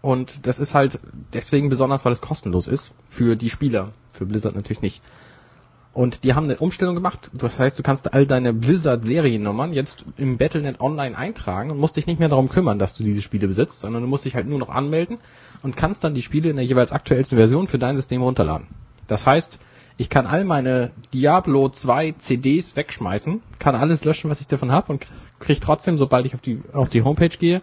[0.03, 0.99] und das ist halt
[1.33, 2.93] deswegen besonders, weil es kostenlos ist.
[3.09, 3.93] Für die Spieler.
[4.11, 5.03] Für Blizzard natürlich nicht.
[5.93, 7.31] Und die haben eine Umstellung gemacht.
[7.35, 12.07] Das heißt, du kannst all deine Blizzard-Seriennummern jetzt im Battlenet online eintragen und musst dich
[12.07, 14.59] nicht mehr darum kümmern, dass du diese Spiele besitzt, sondern du musst dich halt nur
[14.59, 15.19] noch anmelden
[15.63, 18.69] und kannst dann die Spiele in der jeweils aktuellsten Version für dein System runterladen.
[19.09, 19.59] Das heißt,
[20.01, 24.91] ich kann all meine Diablo 2 CDs wegschmeißen, kann alles löschen, was ich davon habe
[24.93, 25.07] und
[25.41, 27.61] krieg trotzdem, sobald ich auf die, auf die Homepage gehe,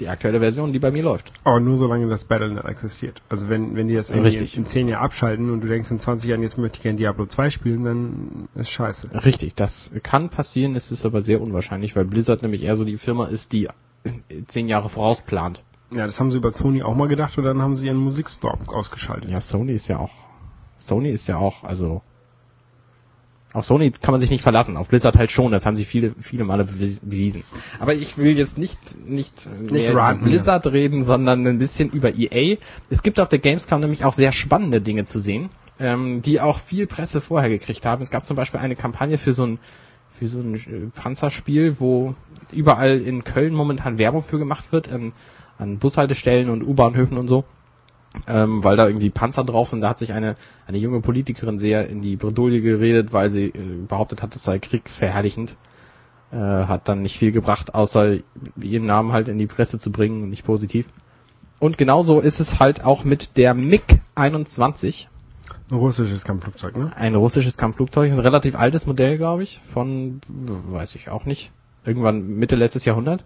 [0.00, 1.30] die aktuelle Version, die bei mir läuft.
[1.44, 3.22] Aber nur solange das Battlenet existiert.
[3.28, 4.56] Also wenn, wenn die das irgendwie Richtig.
[4.56, 7.26] in 10 Jahren abschalten und du denkst in 20 Jahren, jetzt möchte ich gerne Diablo
[7.26, 9.10] 2 spielen, dann ist scheiße.
[9.24, 12.98] Richtig, das kann passieren, es ist aber sehr unwahrscheinlich, weil Blizzard nämlich eher so die
[12.98, 13.68] Firma ist, die
[14.48, 15.62] zehn Jahre vorausplant.
[15.92, 18.58] Ja, das haben sie über Sony auch mal gedacht und dann haben sie ihren Musikstore
[18.66, 19.30] ausgeschaltet.
[19.30, 20.10] Ja, Sony ist ja auch,
[20.78, 22.02] Sony ist ja auch, also,
[23.52, 26.14] auf Sony kann man sich nicht verlassen, auf Blizzard halt schon, das haben sie viele,
[26.20, 27.44] viele Male bewies- bewiesen.
[27.80, 32.56] Aber ich will jetzt nicht, nicht, mehr über Blizzard reden, sondern ein bisschen über EA.
[32.90, 36.58] Es gibt auf der Gamescom nämlich auch sehr spannende Dinge zu sehen, ähm, die auch
[36.58, 38.02] viel Presse vorher gekriegt haben.
[38.02, 39.58] Es gab zum Beispiel eine Kampagne für so ein,
[40.18, 42.14] für so ein äh, Panzerspiel, wo
[42.52, 45.12] überall in Köln momentan Werbung für gemacht wird, ähm,
[45.56, 47.44] an Bushaltestellen und U-Bahnhöfen und so
[48.26, 49.80] ähm, weil da irgendwie Panzer drauf sind.
[49.80, 50.34] Da hat sich eine,
[50.66, 53.52] eine junge Politikerin sehr in die Bredouille geredet, weil sie äh,
[53.86, 55.56] behauptet hat, es sei Krieg verherrlichend.
[56.30, 58.18] Äh, hat dann nicht viel gebracht, außer
[58.60, 60.86] ihren Namen halt in die Presse zu bringen und nicht positiv.
[61.58, 65.06] Und genauso ist es halt auch mit der MiG-21,
[65.70, 66.92] Ein russisches Kampfflugzeug, ne?
[66.96, 71.50] ein russisches Kampfflugzeug, ein relativ altes Modell, glaube ich, von, weiß ich auch nicht,
[71.84, 73.24] irgendwann Mitte letztes Jahrhundert.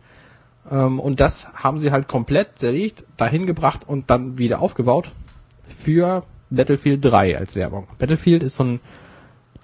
[0.70, 5.10] Ähm, und das haben sie halt komplett zerlegt, dahin gebracht und dann wieder aufgebaut
[5.68, 7.88] für Battlefield 3 als Werbung.
[7.98, 8.80] Battlefield ist so ein,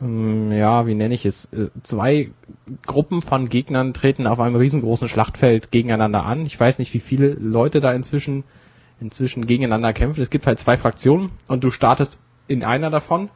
[0.00, 2.30] ähm, ja, wie nenne ich es, äh, zwei
[2.87, 6.46] Gruppen von Gegnern treten auf einem riesengroßen Schlachtfeld gegeneinander an.
[6.46, 8.44] Ich weiß nicht, wie viele Leute da inzwischen,
[9.00, 10.20] inzwischen gegeneinander kämpfen.
[10.20, 13.28] Es gibt halt zwei Fraktionen und du startest in einer davon.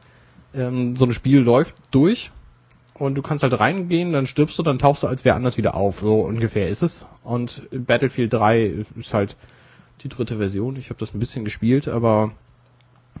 [0.53, 2.31] Ähm, so ein Spiel läuft durch
[2.95, 5.75] und du kannst halt reingehen, dann stirbst du, dann tauchst du als wer anders wieder
[5.75, 5.99] auf.
[5.99, 7.07] So ungefähr ist es.
[7.23, 9.35] Und Battlefield 3 ist halt
[10.01, 10.75] die dritte Version.
[10.75, 12.31] Ich habe das ein bisschen gespielt, aber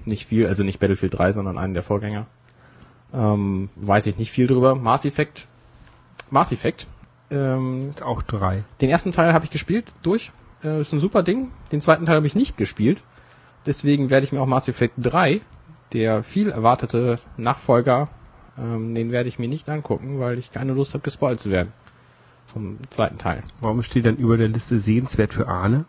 [0.05, 2.27] nicht viel, also nicht Battlefield 3, sondern einen der Vorgänger.
[3.13, 4.75] Ähm, weiß ich nicht viel drüber.
[4.75, 5.47] Mass Effect.
[6.29, 6.87] Mass Effect.
[7.31, 8.63] Ähm, Ist auch drei.
[8.81, 10.31] den ersten Teil habe ich gespielt, durch.
[10.63, 11.51] Äh, ist ein super Ding.
[11.71, 13.01] Den zweiten Teil habe ich nicht gespielt.
[13.65, 15.41] Deswegen werde ich mir auch Mass Effect 3,
[15.93, 18.09] der viel erwartete Nachfolger,
[18.57, 21.73] ähm, den werde ich mir nicht angucken, weil ich keine Lust habe, gespoilt zu werden.
[22.47, 23.43] Vom zweiten Teil.
[23.61, 25.85] Warum steht dann über der Liste sehenswert für Arne?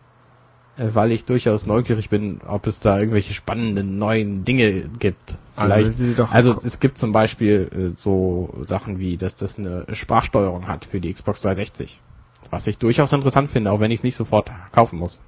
[0.77, 5.37] Äh, weil ich durchaus neugierig bin, ob es da irgendwelche spannenden neuen Dinge gibt.
[5.55, 6.19] Also, Vielleicht.
[6.19, 10.85] doch- Also es gibt zum Beispiel äh, so Sachen wie, dass das eine Sprachsteuerung hat
[10.85, 12.01] für die Xbox 360.
[12.49, 15.19] Was ich durchaus interessant finde, auch wenn ich es nicht sofort kaufen muss.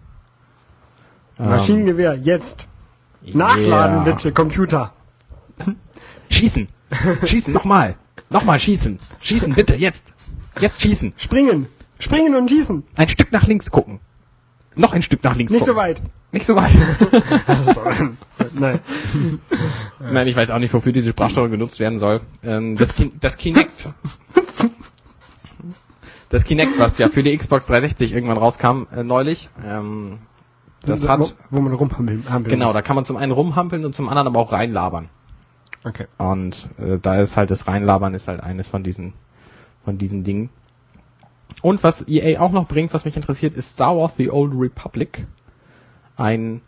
[1.40, 2.68] Ähm, Maschinengewehr, jetzt!
[3.24, 4.04] Nachladen yeah.
[4.04, 4.94] bitte, Computer!
[6.30, 6.68] Schießen!
[7.26, 7.96] Schießen, nochmal!
[8.30, 9.00] Nochmal schießen!
[9.22, 10.14] Schießen, bitte, jetzt!
[10.60, 11.14] Jetzt schießen!
[11.18, 11.68] Springen!
[12.00, 12.84] Springen und schießen!
[12.96, 14.00] Ein Stück nach links gucken!
[14.76, 15.88] Noch ein Stück nach links Nicht so gucken.
[15.90, 16.02] weit!
[16.32, 16.72] Nicht so weit!
[18.54, 18.80] Nein.
[20.00, 22.22] Nein, ich weiß auch nicht, wofür diese Sprachsteuerung genutzt werden soll.
[22.44, 23.90] Ähm, das, Kin das Kinect.
[26.30, 30.20] Das Kinect, was ja für die Xbox 360 irgendwann rauskam, äh, neulich, ähm,
[30.86, 34.10] das hat, wo man rumhampeln hampeln genau, da kann man zum einen rumhampeln und zum
[34.10, 35.10] anderen aber auch reinlabern.
[35.84, 36.08] Okay.
[36.18, 39.14] Und äh, da ist halt das Reinlabern ist halt eines von diesen
[39.84, 40.50] von diesen Dingen.
[41.62, 45.26] Und was EA auch noch bringt, was mich interessiert, ist Star Wars The Old Republic.
[46.18, 46.62] Ein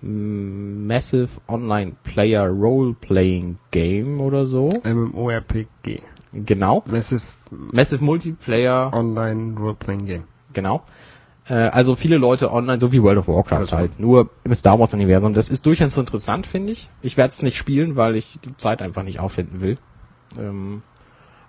[0.00, 4.70] mm, Massive Online Player Role Playing Game oder so.
[4.84, 6.02] MMORPG.
[6.32, 6.82] Genau.
[6.86, 10.24] Massive Massive Multiplayer, Online Role-Playing Game.
[10.54, 10.82] genau.
[11.48, 13.76] Äh, also viele Leute online, so wie World of Warcraft Also.
[13.76, 15.32] halt, nur im Star Wars Universum.
[15.32, 16.88] Das ist durchaus interessant, finde ich.
[17.02, 19.78] Ich werde es nicht spielen, weil ich die Zeit einfach nicht auffinden will.
[20.38, 20.82] Ähm,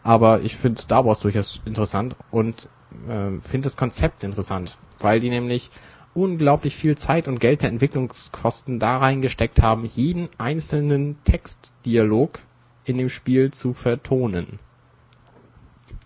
[0.04, 2.68] aber ich finde Star Wars durchaus interessant und
[3.10, 5.72] ähm, finde das Konzept interessant, weil die nämlich
[6.14, 12.40] unglaublich viel Zeit und Geld der Entwicklungskosten da reingesteckt haben, jeden einzelnen Textdialog
[12.86, 14.60] in dem Spiel zu vertonen.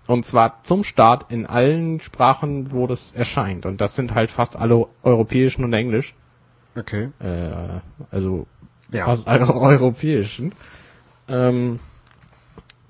[0.08, 3.66] Und zwar zum Start in allen Sprachen, wo das erscheint.
[3.66, 6.14] Und das sind halt fast alle europäischen und englisch.
[6.78, 7.10] Okay.
[7.20, 8.48] Äh, also
[8.92, 9.06] Ja.
[9.06, 10.54] fast alle europäischen.
[11.28, 11.80] Ähm,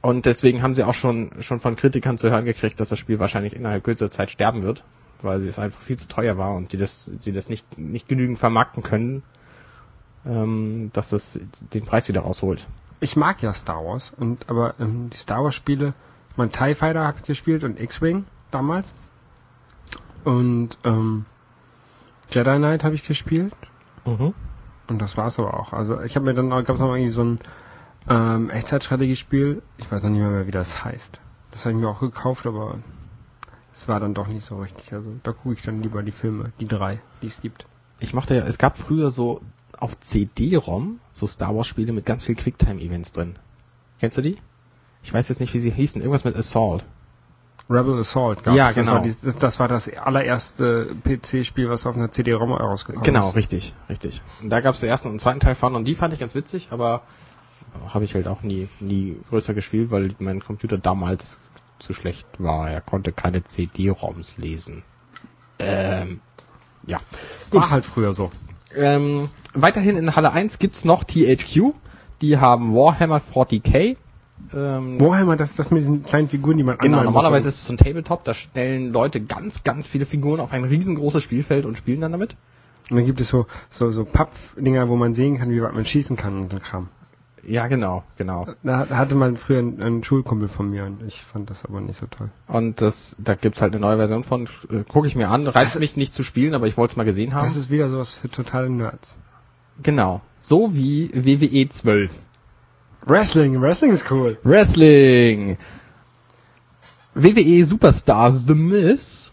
[0.02, 3.20] und deswegen haben sie auch schon, schon von Kritikern zu hören gekriegt, dass das Spiel
[3.20, 4.84] wahrscheinlich innerhalb kürzer Zeit sterben wird,
[5.24, 8.38] weil es einfach viel zu teuer war und die das, sie das nicht, nicht genügend
[8.38, 9.24] vermarkten können,
[10.26, 11.40] ähm, dass es
[11.74, 12.68] den Preis wieder rausholt.
[13.00, 15.94] Ich mag ja Star Wars und aber ähm, die Star Wars Spiele,
[16.38, 18.94] mein TIE Fighter habe ich gespielt und X-Wing damals.
[20.24, 21.26] Und ähm,
[22.32, 23.54] Jedi Knight habe ich gespielt
[24.06, 24.34] Mhm.
[24.88, 25.74] und das war's aber auch.
[25.74, 27.40] Also ich habe mir dann gab es noch irgendwie so ein
[28.10, 31.20] ähm, Echtzeitstrategiespiel, ich weiß noch nicht mehr, mehr wie das heißt.
[31.52, 32.76] Das habe ich mir auch gekauft, aber
[33.74, 34.94] es war dann doch nicht so richtig.
[34.94, 37.66] Also da gucke ich dann lieber die Filme, die drei, die es gibt.
[38.00, 39.42] Ich machte ja, es gab früher so
[39.78, 43.36] auf CD-ROM so Star Wars Spiele mit ganz viel Quicktime-Events drin.
[44.00, 44.38] Kennst du die?
[45.04, 46.02] Ich weiß jetzt nicht, wie sie hießen.
[46.02, 46.84] Irgendwas mit Assault.
[47.70, 48.56] Rebel Assault gab's.
[48.58, 48.94] Ja, Das genau.
[48.94, 53.36] war, die, das, das war das allererste PC-Spiel, was auf einer CD-ROM rausgekommen Genau, ist.
[53.36, 54.22] richtig, richtig.
[54.42, 56.34] Und da gab es den ersten und zweiten Teil von und die fand ich ganz
[56.34, 57.02] witzig, aber
[57.90, 61.38] habe ich halt auch nie, nie größer gespielt, weil mein Computer damals
[61.80, 62.70] zu schlecht war.
[62.72, 64.84] Er konnte keine CD-ROMs lesen.
[65.60, 66.22] Ähm,
[66.86, 66.98] ja.
[67.52, 68.32] War halt früher so.
[68.76, 71.74] Ähm, weiterhin in Halle 1 gibt's noch THQ.
[72.22, 73.98] Die haben Warhammer 40k.
[74.54, 77.56] Ähm, Warhammer, das das mit diesen kleinen Figuren, die man Genau, normalerweise muss.
[77.56, 81.24] ist es so ein Tabletop, da stellen Leute ganz, ganz viele Figuren auf ein riesengroßes
[81.24, 82.36] Spielfeld und spielen dann damit.
[82.90, 85.84] Und dann gibt es so, so, so Pappdinger, wo man sehen kann, wie weit man
[85.86, 86.88] schießen kann und so Kram.
[87.44, 88.46] Ja, genau, genau.
[88.64, 91.80] Da da hatte man früher einen, einen Schulkumpel von mir und ich fand das aber
[91.82, 92.30] nicht so toll.
[92.48, 95.76] Und das, da gibt's halt eine neue Version von, äh, gucke ich mir an, reizt
[95.76, 97.46] Das- mich nicht zu spielen, aber ich wollte es mal gesehen haben.
[97.46, 99.20] Das ist wieder sowas für totale Nerds.
[99.82, 100.22] genau.
[100.40, 102.24] So wie WWE 12.
[103.08, 104.38] Wrestling, Wrestling ist cool.
[104.44, 105.58] Wrestling!
[107.16, 109.32] WWE Superstar The Miz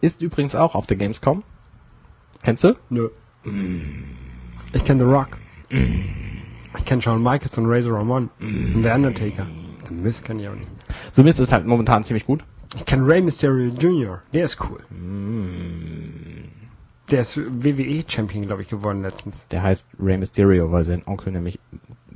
[0.00, 1.42] ist übrigens auch auf der Gamescom.
[2.42, 2.76] Kennst du?
[2.88, 3.08] Nö.
[4.72, 5.30] Ich kenne The Rock.
[5.68, 8.30] Ich kenne Shawn Michaels und Razor Ramon.
[8.38, 9.46] Und The Undertaker.
[9.88, 10.68] The Miz kenne ich auch nicht.
[11.12, 12.44] The Miz ist halt momentan ziemlich gut.
[12.76, 14.22] Ich kenne Rey Mysterio Jr.
[14.32, 14.78] Der ist cool.
[17.10, 19.48] Der ist WWE-Champion, glaube ich, geworden letztens.
[19.48, 21.58] Der heißt Rey Mysterio, weil sein Onkel nämlich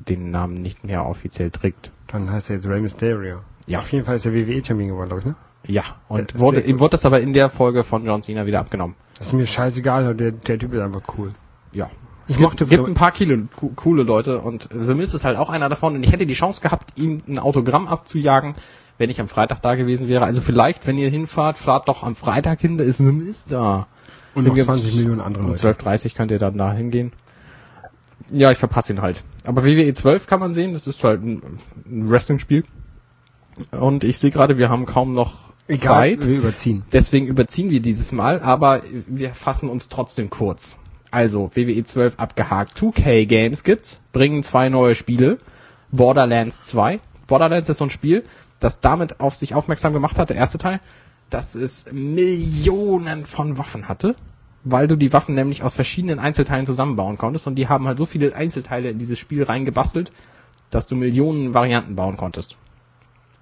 [0.09, 1.91] den Namen nicht mehr offiziell trägt.
[2.09, 3.39] Dann heißt er jetzt Rey Mysterio.
[3.67, 3.79] Ja.
[3.81, 5.35] Auf jeden Fall ist er WWE-Champion geworden, glaube ich, ne?
[5.67, 8.97] Ja, und wurde, ihm wurde das aber in der Folge von John Cena wieder abgenommen.
[9.19, 11.33] Das ist mir scheißegal, der, der Typ ist einfach cool.
[11.73, 11.91] Ja.
[12.27, 15.37] Ich Gibt, mochte gibt ein paar Kilo, co- coole Leute und The Miz ist halt
[15.37, 18.55] auch einer davon und ich hätte die Chance gehabt, ihm ein Autogramm abzujagen,
[18.99, 20.25] wenn ich am Freitag da gewesen wäre.
[20.25, 23.87] Also vielleicht, wenn ihr hinfahrt, fahrt doch am Freitag hin, da ist The Miz da.
[24.35, 25.69] Und noch Irgendwie 20 Millionen andere Um Leute.
[25.73, 27.13] 12.30 könnt ihr dann da hingehen.
[28.33, 29.25] Ja, ich verpasse ihn halt.
[29.45, 32.65] Aber WWE 12 kann man sehen, das ist halt ein, ein Wrestling-Spiel.
[33.73, 36.27] Und ich sehe gerade, wir haben kaum noch Egal, Zeit.
[36.27, 36.83] wir überziehen.
[36.93, 40.77] Deswegen überziehen wir dieses Mal, aber wir fassen uns trotzdem kurz.
[41.11, 42.79] Also, WWE 12 abgehakt.
[42.79, 45.39] 2K Games gibt's, bringen zwei neue Spiele.
[45.91, 47.01] Borderlands 2.
[47.27, 48.25] Borderlands ist so ein Spiel,
[48.61, 50.81] das damit auf sich aufmerksam gemacht hat, der erste Teil,
[51.31, 54.15] dass es Millionen von Waffen hatte,
[54.65, 58.07] weil du die Waffen nämlich aus verschiedenen Einzelteilen zusammenbauen konntest und die haben halt so
[58.07, 60.11] viele Einzelteile in dieses Spiel reingebastelt,
[60.71, 62.57] dass du Millionen Varianten bauen konntest.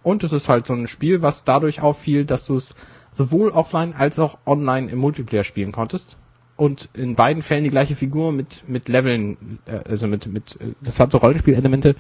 [0.03, 2.75] Und es ist halt so ein Spiel, was dadurch auffiel, dass du es
[3.13, 6.19] sowohl offline als auch online im Multiplayer spielen konntest.
[6.57, 10.73] Und in beiden Fällen die gleiche Figur mit, mit Leveln, äh, also mit, mit, äh,
[10.81, 11.95] das hat so Rollenspielelemente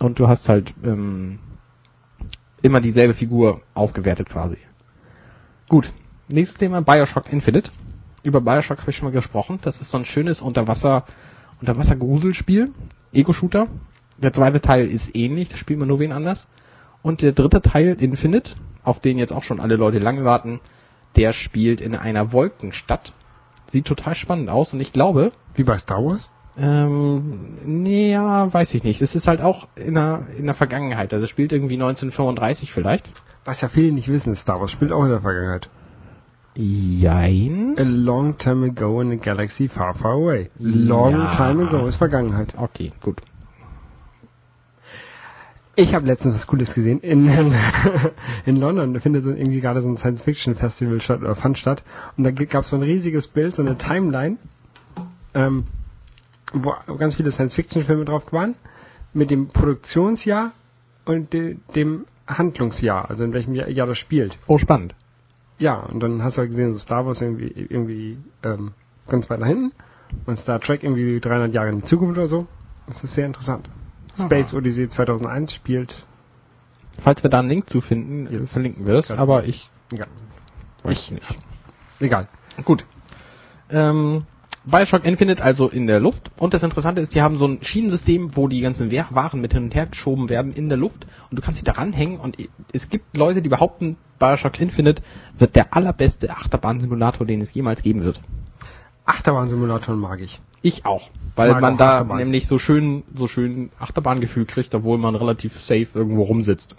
[0.00, 1.38] und du hast halt ähm,
[2.62, 4.56] immer dieselbe Figur aufgewertet quasi.
[5.68, 5.92] Gut,
[6.28, 7.70] nächstes Thema, Bioshock Infinite.
[8.24, 9.58] Über Bioshock habe ich schon mal gesprochen.
[9.62, 11.04] Das ist so ein schönes Unterwasser,
[11.60, 12.72] Unterwasser-Gruselspiel,
[13.12, 13.68] Ego-Shooter.
[14.16, 16.48] Der zweite Teil ist ähnlich, da spielt man nur wen anders.
[17.02, 20.60] Und der dritte Teil, Infinite, auf den jetzt auch schon alle Leute lange warten,
[21.16, 23.12] der spielt in einer Wolkenstadt.
[23.66, 26.32] Sieht total spannend aus und ich glaube, Wie bei Star Wars?
[26.56, 29.02] Ähm, nee, ja, weiß ich nicht.
[29.02, 31.12] Es ist halt auch in der, in der Vergangenheit.
[31.12, 33.10] Also es spielt irgendwie 1935 vielleicht.
[33.44, 35.68] Was ja viele nicht wissen, Star Wars spielt auch in der Vergangenheit.
[36.56, 37.74] Jein.
[37.78, 40.50] A long time ago in a galaxy far, far away.
[40.58, 41.34] Long Ja.
[41.36, 42.54] time ago ist Vergangenheit.
[42.56, 43.20] Okay, gut.
[45.76, 47.00] Ich habe letztens was Cooles gesehen.
[47.00, 47.28] In,
[48.46, 51.82] in London findet so irgendwie gerade so ein Science-Fiction-Festival statt, oder fand statt.
[52.16, 54.36] Und da gab es so ein riesiges Bild, so eine Timeline,
[55.34, 55.64] ähm,
[56.52, 58.54] wo ganz viele Science-Fiction-Filme drauf waren,
[59.12, 60.52] mit dem Produktionsjahr
[61.06, 64.38] und de, dem Handlungsjahr, also in welchem Jahr, Jahr das spielt.
[64.46, 64.94] Oh, spannend.
[65.58, 68.72] Ja, und dann hast du halt gesehen, so Star Wars irgendwie, irgendwie ähm,
[69.08, 69.72] ganz weit nach hinten
[70.26, 72.46] und Star Trek irgendwie 300 Jahre in die Zukunft oder so.
[72.86, 73.68] Das ist sehr interessant.
[74.18, 76.06] Space Odyssey 2001 spielt
[77.00, 78.52] Falls wir da einen Link zu finden, Jetzt.
[78.52, 79.20] verlinken wir es, Gerade.
[79.20, 80.06] aber ich Ja.
[80.84, 81.38] weiß Ich- nicht.
[82.00, 82.28] Egal.
[82.64, 82.84] Gut.
[83.70, 84.24] Ähm,
[84.66, 86.30] Bioshock Infinite also in der Luft.
[86.38, 89.64] Und das Interessante ist, die haben so ein Schienensystem, wo die ganzen Waren mit hin
[89.64, 91.06] und her geschoben werden in der Luft.
[91.30, 92.18] Und du kannst dich da ranhängen.
[92.18, 92.36] Und
[92.72, 95.02] es gibt Leute, die behaupten, Bioshock Infinite
[95.38, 98.20] wird der allerbeste Achterbahn-Simulator, den es jemals geben wird.
[99.04, 100.40] Achterbahn-Simulatoren mag ich.
[100.62, 101.10] Ich auch.
[101.36, 102.18] Weil Mag man auch da Achterbahn.
[102.18, 106.74] nämlich so schön, so schön Achterbahngefühl kriegt, obwohl man relativ safe irgendwo rumsitzt.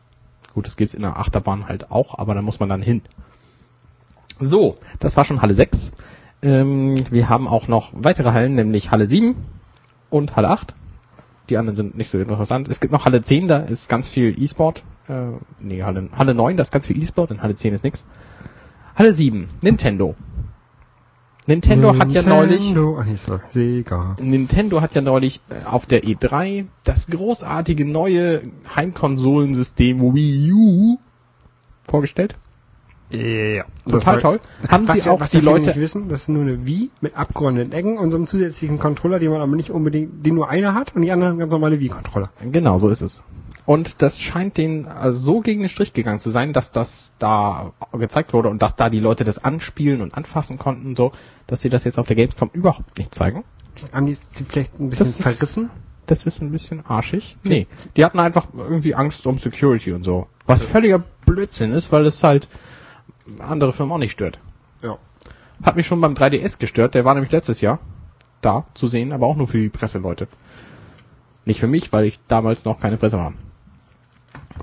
[0.56, 3.02] Gut, das gibt's in der Achterbahn halt auch, aber da muss man dann hin.
[4.40, 5.92] So, das war schon Halle 6.
[6.46, 9.36] Ähm, wir haben auch noch weitere Hallen, nämlich Halle 7
[10.12, 10.76] und Halle 8.
[11.50, 12.68] Die anderen sind nicht so interessant.
[12.68, 14.84] Es gibt noch Halle 10, da ist ganz viel E-Sport.
[15.10, 18.06] Äh, nee, Halle, Halle 9, da ist ganz viel E-Sport, in Halle 10 ist nix.
[18.96, 20.16] Halle 7, Nintendo.
[21.48, 24.16] Nintendo, hat ja neulich Nintendo, so, Sega.
[24.20, 28.42] Nintendo hat ja neulich äh, auf der E3 das großartige neue
[28.76, 30.98] Heimkonsolensystem Wii U
[31.84, 32.36] vorgestellt.
[33.12, 33.66] Ja.
[33.90, 34.40] Total toll.
[34.68, 37.16] Haben was sie auch was die Leute nicht wissen, das ist nur eine Wii mit
[37.16, 40.74] abgerundeten Ecken und so einem zusätzlichen Controller, den man aber nicht unbedingt, den nur einer
[40.74, 42.32] hat und die anderen ganz normale Wii-Controller.
[42.52, 43.24] Genau, so ist es.
[43.68, 47.74] Und das scheint denen äh, so gegen den Strich gegangen zu sein, dass das da
[47.94, 51.12] gezeigt wurde und dass da die Leute das anspielen und anfassen konnten und so,
[51.48, 53.44] dass sie das jetzt auf der Gamescom überhaupt nicht zeigen.
[53.92, 55.70] Haben die es vielleicht ein bisschen Das ist- verrissen?
[56.08, 57.36] Das ist ein bisschen arschig.
[57.44, 57.66] Nee,
[57.98, 60.28] die hatten einfach irgendwie Angst um Security und so.
[60.46, 62.48] Was völliger Blödsinn ist, weil es halt
[63.40, 64.40] andere Firmen auch nicht stört.
[64.82, 64.98] Ja.
[65.64, 67.80] Hat mich schon beim 3DS gestört, der war nämlich letztes Jahr
[68.42, 70.28] da zu sehen, aber auch nur für die Presseleute.
[71.46, 73.34] Nicht für mich, weil ich damals noch keine Presse war.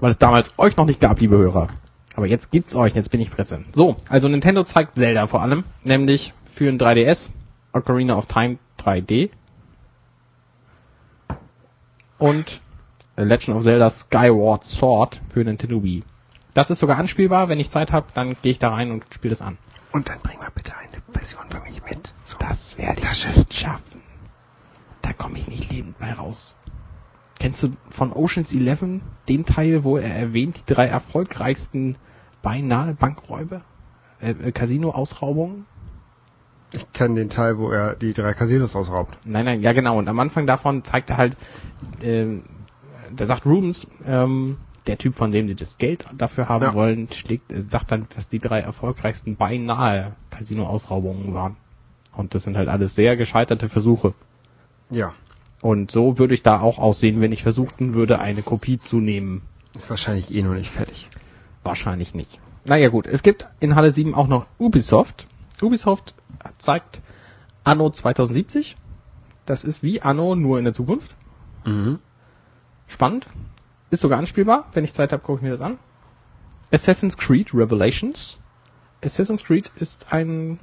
[0.01, 1.69] Weil es damals euch noch nicht gab, liebe Hörer.
[2.15, 3.65] Aber jetzt gibt's euch, jetzt bin ich Presse.
[3.75, 7.31] So, also Nintendo zeigt Zelda vor allem, nämlich für ein 3DS,
[7.73, 9.31] Ocarina of Time 3D
[12.19, 12.61] und
[13.17, 16.03] Legend of Zelda Skyward Sword für Nintendo Wii.
[16.55, 19.31] Das ist sogar anspielbar, wenn ich Zeit habe, dann gehe ich da rein und spiele
[19.31, 19.59] das an.
[19.91, 22.15] Und dann bring mal bitte eine Version für mich mit.
[22.25, 22.37] So.
[22.39, 24.03] Das werde ich nicht schaffen.
[25.01, 26.57] Da komme ich nicht lebend bei raus.
[27.39, 31.97] Kennst du von Oceans 11 den Teil, wo er erwähnt, die drei erfolgreichsten
[32.41, 33.63] beinahe Bankräuber?
[34.21, 35.67] Äh, äh, Casino-Ausraubungen?
[36.71, 39.19] Ich kenne den Teil, wo er die drei Casinos ausraubt.
[39.27, 39.99] Nein, nein, ja genau.
[39.99, 41.37] Und am Anfang davon zeigt er halt,
[42.03, 42.45] ähm,
[43.15, 46.75] da sagt Rubens, ähm, der Typ, von dem sie das Geld dafür haben Ja.
[46.75, 51.57] wollen, schlägt, sagt dann, dass die drei erfolgreichsten beinahe Casino-Ausraubungen waren.
[52.17, 54.15] Und das sind halt alles sehr gescheiterte Versuche.
[54.91, 55.15] Ja.
[55.61, 59.43] Und so würde ich da auch aussehen, wenn ich versuchten würde, eine Kopie zu nehmen.
[59.77, 61.09] Ist wahrscheinlich eh noch nicht fertig.
[61.63, 62.41] Wahrscheinlich nicht.
[62.65, 65.27] Naja gut, es gibt in Halle 7 auch noch Ubisoft.
[65.63, 66.15] Ubisoft
[66.59, 67.01] zeigt
[67.65, 68.77] Anno 2070.
[69.47, 71.17] Das ist wie Anno, nur in der Zukunft.
[71.65, 72.01] Mhm.
[72.89, 73.29] Spannend.
[73.93, 74.65] Ist sogar anspielbar.
[74.73, 75.79] Wenn ich Zeit habe, gucke ich mir das an.
[76.71, 78.41] Assassin's Creed Revelations.
[79.05, 80.59] Assassin's Creed ist ein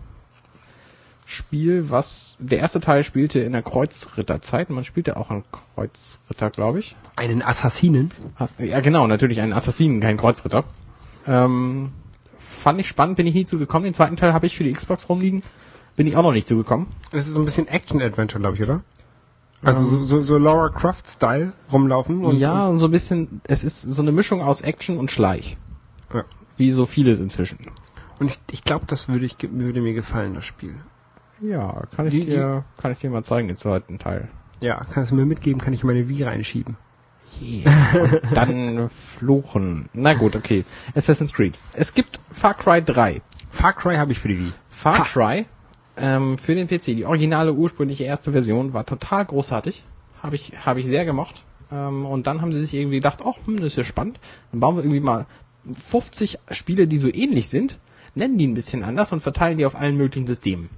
[1.27, 4.71] Spiel, was der erste Teil spielte in der Kreuzritterzeit.
[4.71, 5.43] Man spielte auch einen
[5.75, 6.95] Kreuzritter, glaube ich.
[7.17, 8.11] Einen Assassinen?
[8.57, 10.63] Ja, genau, natürlich einen Assassinen, kein Kreuzritter.
[11.27, 11.91] Ähm,
[12.39, 13.83] fand ich spannend, bin ich nie zugekommen.
[13.83, 15.43] Den zweiten Teil habe ich für die Xbox rumliegen.
[15.95, 16.87] Bin ich auch noch nicht zugekommen.
[17.11, 18.81] Das ist so ein bisschen Action-Adventure, glaube ich, oder?
[19.61, 23.81] Also so, so, so Laura Croft-Style rumlaufen und ja, und so ein bisschen, es ist
[23.81, 25.57] so eine Mischung aus Action und Schleich.
[26.13, 26.23] Ja.
[26.57, 27.59] Wie so vieles inzwischen.
[28.19, 30.75] Und ich, ich glaube, das würde, ich, würde mir gefallen, das Spiel.
[31.41, 34.29] Ja, kann ich Die- dir, kann ich dir mal zeigen, den zweiten Teil.
[34.61, 36.75] Ja, kannst du mir mitgeben, kann ich in meine Wii reinschieben.
[37.41, 37.71] Yeah.
[38.01, 39.87] Und dann fluchen.
[39.93, 40.65] Na gut, okay.
[40.95, 41.57] Assassin's Creed.
[41.73, 43.21] Es gibt Far Cry 3.
[43.51, 44.51] Far Cry habe ich für die Wii.
[44.69, 45.03] Far Ha.
[45.03, 45.45] Cry
[45.99, 46.95] ähm, für den PC.
[46.95, 49.83] Die originale, ursprüngliche erste Version war total großartig.
[50.21, 51.43] Habe ich, habe ich sehr gemocht.
[51.71, 54.19] Ähm, und dann haben sie sich irgendwie gedacht, oh, hm, das ist ja spannend.
[54.51, 55.25] Dann bauen wir irgendwie mal
[55.71, 57.79] 50 Spiele, die so ähnlich sind,
[58.15, 60.69] nennen die ein bisschen anders und verteilen die auf allen möglichen Systemen.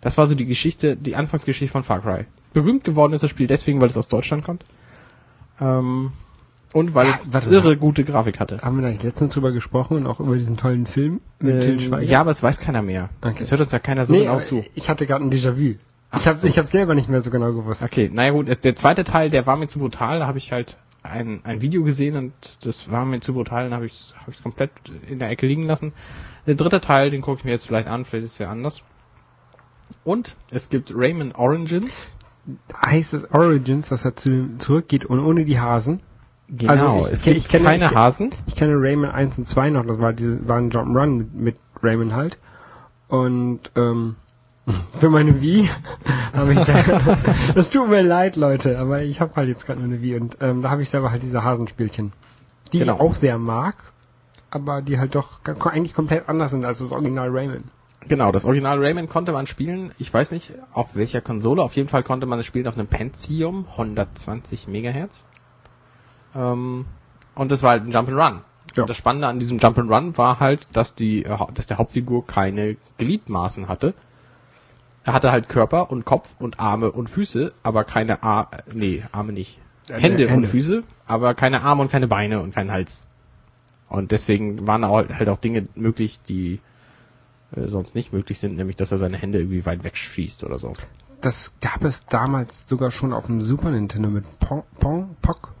[0.00, 2.26] Das war so die Geschichte, die Anfangsgeschichte von Far Cry.
[2.52, 4.64] Berühmt geworden ist das Spiel deswegen, weil es aus Deutschland kommt.
[5.60, 6.12] Ähm,
[6.72, 8.60] und weil Ja, es warte, irre gute Grafik hatte.
[8.62, 11.72] Haben wir da nicht letztens drüber gesprochen und auch über diesen tollen Film mit Til
[11.74, 12.02] Ähm, Schweiger?
[12.10, 13.08] ja, aber es weiß keiner mehr.
[13.22, 13.42] Okay.
[13.42, 14.64] Es hört uns ja keiner so nee, genau zu.
[14.74, 15.76] ich hatte gerade ein Déjà-vu.
[16.16, 16.46] Ich habe so.
[16.46, 17.82] ich hab selber nicht mehr so genau gewusst.
[17.82, 20.50] Okay, naja gut, es- der zweite Teil, der war mir zu brutal, da habe ich
[20.52, 22.32] halt ein, ein Video gesehen und
[22.66, 24.70] das war mir zu brutal, dann habe ich es hab komplett
[25.08, 25.92] in der Ecke liegen lassen.
[26.46, 28.82] Der dritte Teil, den gucke ich mir jetzt vielleicht an, vielleicht ist der anders.
[30.04, 32.16] Und es gibt Rayman Origins.
[32.84, 36.00] Heißt es Origins, dass er zu, zurückgeht und ohne die Hasen?
[36.56, 38.30] Genau, Also ich- es gibt ich kenne- keine ich- Hasen.
[38.46, 41.56] Ich kenne Rayman 1 und 2 noch, das war, diese, war ein Jump'n'Run mit, mit
[41.82, 42.38] Rayman halt.
[43.08, 44.16] Und ähm,
[45.00, 45.68] für meine Wii
[46.36, 47.18] habe ich selber,
[47.54, 50.62] das tut mir leid, Leute, aber ich habe halt jetzt gerade eine Wii und ähm,
[50.62, 52.12] da habe ich selber halt diese Hasenspielchen,
[52.72, 52.94] die Genau.
[52.96, 53.76] ich auch sehr mag,
[54.50, 57.64] aber die halt doch eigentlich komplett anders sind als das Original Rayman.
[58.08, 59.92] Genau, das Original Rayman konnte man spielen.
[59.98, 61.62] Ich weiß nicht, auf welcher Konsole.
[61.62, 65.26] Auf jeden Fall konnte man es spielen auf einem Pentium 120 Megahertz.
[66.34, 66.86] Ähm,
[67.34, 68.40] und das war halt ein Jump'n'Run.
[68.74, 68.82] Ja.
[68.82, 72.76] Und das Spannende an diesem Jump'n'Run war halt, dass die, äh, dass der Hauptfigur keine
[72.98, 73.94] Gliedmaßen hatte.
[75.04, 79.32] Er hatte halt Körper und Kopf und Arme und Füße, aber keine Ar nee, Arme
[79.32, 79.58] nicht.
[79.88, 80.34] Äh, Hände, Hände.
[80.34, 83.06] und Füße, aber keine Arme und keine Beine und keinen Hals.
[83.88, 86.60] Und deswegen waren auch, halt auch Dinge möglich, die
[87.56, 90.74] äh, sonst nicht möglich sind, nämlich dass er seine Hände irgendwie weit wegschießt oder so.
[91.20, 95.54] Das gab es damals sogar schon auf dem Super Nintendo mit Pong, Pong, Pock,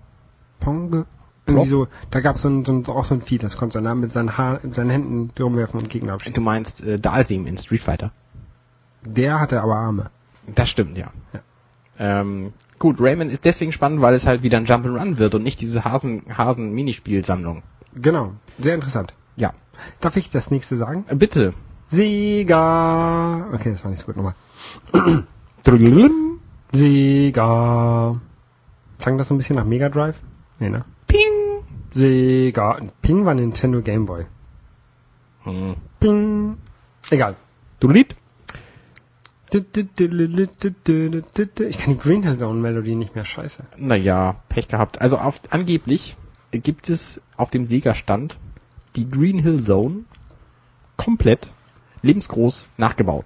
[0.60, 1.06] Pong,
[1.46, 3.78] irgendwie so, da gab es so ein, so ein, auch so ein Vieh, das konnte
[3.78, 6.34] er mit seinen, Haar, mit seinen Händen rumwerfen und Gegner abschießen.
[6.34, 8.12] Du meinst äh, Dalsim in Street Fighter?
[9.04, 10.10] Der hatte aber Arme.
[10.54, 11.10] Das stimmt, ja.
[11.32, 11.40] Ja.
[11.98, 15.60] Ähm, gut, Rayman ist deswegen spannend, weil es halt wieder ein Jump'n'Run wird und nicht
[15.60, 17.62] diese Hasen, Hasen-Minispielsammlung.
[17.94, 19.14] Genau, sehr interessant.
[19.36, 19.52] Ja.
[20.00, 21.04] Darf ich das nächste sagen?
[21.08, 21.54] Äh, bitte.
[21.88, 23.48] Sieger!
[23.52, 24.34] Okay, das war nicht so gut nochmal.
[26.72, 28.20] Sieger!
[28.98, 30.16] Klang das so ein bisschen nach Mega Drive?
[30.60, 30.84] Nee, ne?
[31.08, 31.64] Ping!
[31.92, 32.78] Sega.
[33.02, 34.26] Ping war Nintendo Game Boy.
[35.42, 35.74] Hm.
[35.98, 36.58] Ping!
[37.10, 37.34] Egal.
[37.80, 38.14] Du Lied?
[39.52, 39.74] Ich
[41.78, 43.64] kann die Green Hill Zone Melodie nicht mehr scheiße.
[43.78, 45.00] Naja, Pech gehabt.
[45.00, 46.16] Also auf, angeblich
[46.52, 48.38] gibt es auf dem Sega-Stand
[48.94, 50.04] die Green Hill Zone
[50.96, 51.52] komplett
[52.02, 53.24] lebensgroß nachgebaut.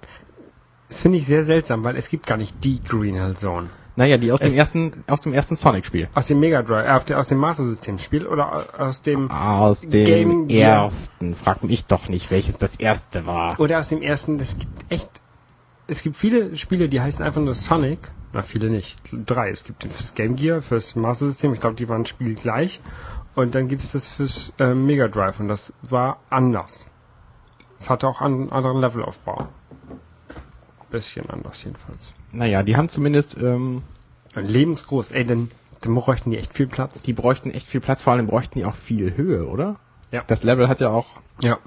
[0.89, 3.69] Das finde ich sehr seltsam, weil es gibt gar nicht die Green Hill Zone.
[3.97, 6.09] Naja, die aus dem Es- ersten, aus dem ersten Sonic-Spiel.
[6.13, 10.05] Aus dem Mega Drive, äh, aus dem Master System Spiel oder aus dem Aus dem
[10.05, 10.83] Game Gear.
[10.85, 11.33] ersten.
[11.33, 13.59] Frag mich doch nicht, welches das erste war.
[13.59, 15.09] oder aus dem ersten, das gibt echt
[15.87, 18.11] es gibt viele Spiele, die heißen einfach nur Sonic.
[18.33, 18.97] Na, viele nicht.
[19.13, 19.49] Drei.
[19.51, 22.81] Es gibt fürs Game Gear, fürs Master System, ich glaube, die waren spielgleich.
[23.35, 26.89] Und dann gibt es das fürs äh, Mega Drive und das war anders.
[27.77, 29.47] Es hatte auch einen anderen Levelaufbau.
[30.89, 32.13] Bisschen anders jedenfalls.
[32.35, 33.81] Naja, die haben zumindest, ähm,
[34.35, 35.49] lebensgroß, ey, dann,
[35.81, 37.01] dann bräuchten die echt viel Platz.
[37.03, 39.77] die bräuchten echt viel Platz, vor allem bräuchten die auch viel Höhe, oder?
[40.11, 40.21] Ja.
[40.27, 41.07] Das Level hat ja auch,
[41.41, 41.57] Ja.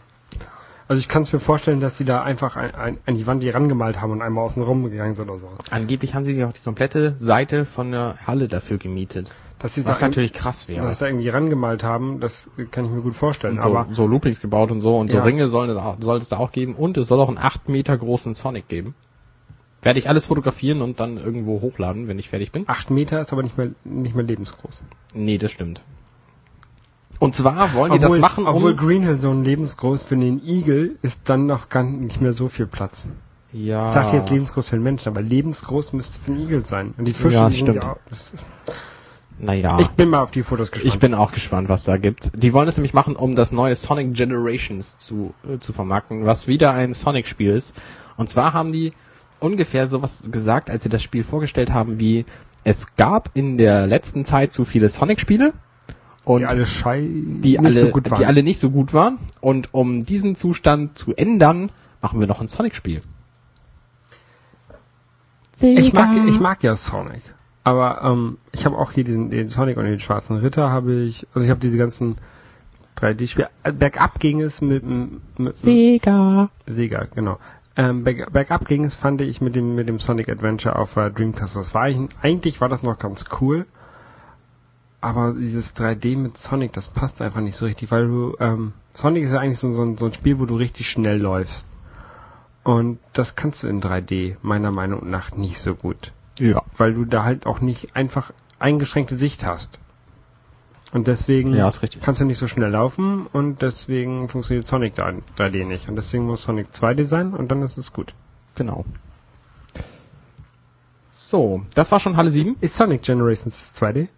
[0.90, 3.42] Also ich kann es mir vorstellen, dass sie da einfach ein, ein, an die Wand
[3.42, 5.50] die rangemalt haben und einmal außen rum gegangen sind oder so.
[5.70, 9.30] angeblich haben sie sich auch die komplette Seite von der Halle dafür gemietet.
[9.58, 10.86] Dass sie Was da natürlich krass wäre.
[10.86, 13.56] dass sie da irgendwie rangemalt haben, das kann ich mir gut vorstellen.
[13.56, 15.24] Und so, aber so Loopings gebaut und so und so Ja.
[15.24, 17.94] Ringe sollen es, soll es da auch geben und es soll auch einen 8 Meter
[17.98, 18.94] großen Sonic geben.
[19.82, 22.64] Werde ich alles fotografieren und dann irgendwo hochladen, wenn ich fertig bin?
[22.66, 24.82] acht Meter ist aber nicht mehr nicht mehr lebensgroß.
[25.14, 25.82] Nee, das stimmt.
[27.20, 28.56] Und zwar wollen die das obwohl, machen, um...
[28.56, 32.32] obwohl Green Hill so ein lebensgroß für den Igel ist dann noch gar nicht mehr
[32.32, 33.08] so viel Platz.
[33.52, 36.94] ja, Ich dachte jetzt lebensgroß für den Menschen, aber lebensgroß müsste für den Igel sein.
[36.96, 37.82] Und die Fische Ja, stimmt.
[37.82, 37.96] ja
[39.40, 39.78] naja.
[39.80, 40.94] Ich bin mal auf die Fotos gespannt.
[40.94, 42.30] Ich bin auch gespannt, was da gibt.
[42.34, 46.48] Die wollen es nämlich machen, um das neue Sonic Generations zu, äh, zu vermarkten, was
[46.48, 47.74] wieder ein Sonic-Spiel ist.
[48.16, 48.92] Und zwar haben die
[49.40, 52.24] ungefähr sowas gesagt, als sie das Spiel vorgestellt haben, wie
[52.64, 55.52] es gab in der letzten Zeit zu viele Sonic-Spiele
[56.24, 58.18] und die alle schei die nicht alle, so gut waren.
[58.18, 59.18] die alle nicht so gut waren.
[59.40, 61.70] Und um diesen Zustand zu ändern,
[62.02, 63.02] machen wir noch ein Sonic-Spiel.
[65.60, 67.22] ich mag ich mag ja Sonic,
[67.64, 71.26] aber ähm, ich habe auch hier diesen den Sonic und den schwarzen Ritter habe ich,
[71.32, 72.16] also ich habe diese ganzen
[72.98, 73.48] 3D-Spiele.
[73.62, 76.50] Äh, Bergab ging es mit, mit, mit Sega.
[76.66, 77.38] Sega, genau.
[77.78, 81.10] Ähm, berg, bergab ging es, fand ich, mit dem, mit dem Sonic Adventure auf der
[81.10, 81.54] Dreamcast.
[81.56, 83.66] Das war eigentlich, eigentlich war das noch ganz cool.
[85.00, 89.22] Aber dieses 3D mit Sonic, das passt einfach nicht so richtig, weil du, ähm, Sonic
[89.22, 91.66] ist ja eigentlich so, so, ein, so ein Spiel, wo du richtig schnell läufst.
[92.64, 96.12] Und das kannst du in 3D meiner Meinung nach nicht so gut.
[96.40, 96.62] Ja.
[96.76, 99.78] Weil du da halt auch nicht einfach eingeschränkte Sicht hast.
[100.92, 105.12] Und deswegen Ja, ist kannst du nicht so schnell laufen und deswegen funktioniert Sonic da
[105.36, 105.88] 3D nicht.
[105.88, 108.14] Und deswegen muss Sonic 2D sein und dann ist es gut.
[108.54, 108.84] Genau.
[111.10, 112.56] So, das war schon Halle 7.
[112.60, 114.08] Ist Sonic Generations 2D?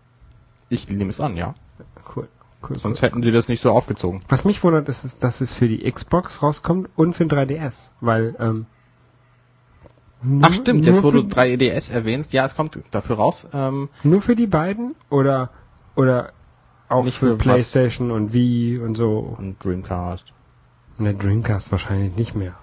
[0.68, 1.54] Ich nehme es an, ja.
[2.14, 2.28] Cool.
[2.62, 3.08] cool Sonst cool.
[3.08, 4.22] hätten sie das nicht so aufgezogen.
[4.28, 7.90] Was mich wundert, ist, es, dass es für die Xbox rauskommt und für den 3DS,
[8.00, 8.66] weil ähm,
[10.42, 13.48] Ach stimmt, jetzt wo du für, 3DS erwähnst, ja, es kommt dafür raus.
[13.52, 15.50] Ähm, nur für die beiden oder
[15.96, 16.32] oder
[16.90, 17.42] auch Nicht für, für was?
[17.42, 19.18] PlayStation und Wii und so.
[19.38, 20.32] und Dreamcast.
[20.98, 22.54] Der Dreamcast wahrscheinlich nicht mehr.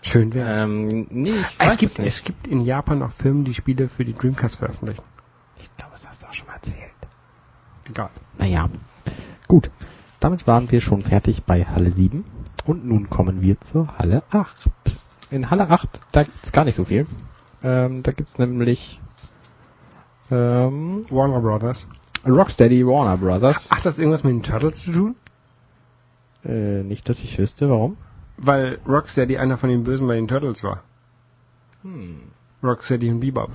[0.00, 0.60] Schön wär's.
[0.60, 2.06] Ähm, nee, ich Ah, weiß es gibt es nicht.
[2.08, 5.02] es gibt in Japan auch Firmen, die Spiele für die Dreamcast veröffentlichen.
[5.60, 6.92] Ich glaube, das hast du auch schon mal erzählt.
[7.88, 8.10] Egal.
[8.38, 8.68] Naja,
[9.48, 9.70] gut.
[10.20, 12.24] Damit waren wir schon fertig bei Halle 7.
[12.64, 14.70] Und nun kommen wir zur Halle 8.
[15.30, 17.06] In Halle 8, da gibt's gar nicht so viel.
[17.62, 19.00] Ähm, da gibt's nämlich
[20.30, 21.86] ähm, Warner Brothers.
[22.26, 23.70] Rocksteady Warner Brothers.
[23.70, 25.14] Hat das irgendwas mit den Turtles zu tun?
[26.44, 27.96] Äh, nicht, dass ich wüsste, warum.
[28.36, 30.82] Weil Rocksteady einer von den Bösen bei den Turtles war.
[31.82, 32.20] Hm.
[32.62, 33.50] Rocksteady und Bebop.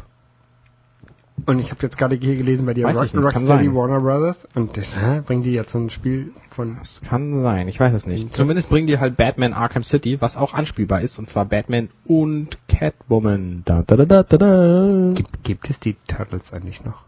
[1.46, 3.74] Und ich habe jetzt gerade hier gelesen bei dir Weiß Rock, ich nicht, Rocksteady.
[3.74, 7.68] Warner Brothers und das, hä, bringen die jetzt so ein Spiel von Das kann sein,
[7.68, 8.36] ich weiß es nicht.
[8.36, 12.58] Zumindest bringen die halt Batman Arkham City, was auch anspielbar ist, und zwar Batman und
[12.68, 13.64] Catwoman.
[13.66, 15.12] Da, da, da, da, da.
[15.16, 17.04] gibt, gibt es die Turtles eigentlich noch?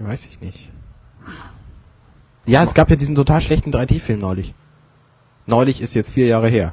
[0.00, 0.70] Weiß ich nicht.
[2.46, 4.54] Ja, es gab ja diesen total schlechten 3D-Film neulich.
[5.46, 6.72] Neulich ist jetzt vier Jahre her.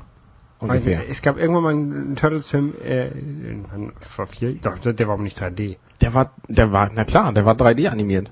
[0.59, 1.07] Ungefähr.
[1.07, 3.11] Es gab irgendwann mal einen Turtles-Film, äh,
[3.99, 5.77] vor vier, doch, der war aber nicht 3D.
[6.01, 8.31] Der war, der war, na klar, der war 3D animiert.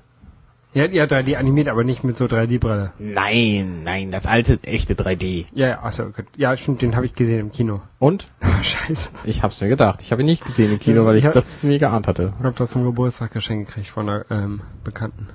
[0.76, 2.92] Ja, ja, 3D animiert, aber nicht mit so 3D-Brille.
[2.98, 5.46] Nein, nein, das alte, echte 3D.
[5.52, 6.26] Ja, ja, achso, gut.
[6.36, 7.80] Ja, stimmt, den habe ich gesehen im Kino.
[7.98, 8.28] Und?
[8.62, 9.08] Scheiße.
[9.24, 10.02] Ich hab's mir gedacht.
[10.02, 12.06] Ich habe ihn nicht gesehen im Kino, Das- weil ich ich hab- das mir geahnt
[12.06, 12.34] hatte.
[12.38, 15.28] Ich habe das zum Geburtstag geschenkt gekriegt von einer ähm, Bekannten.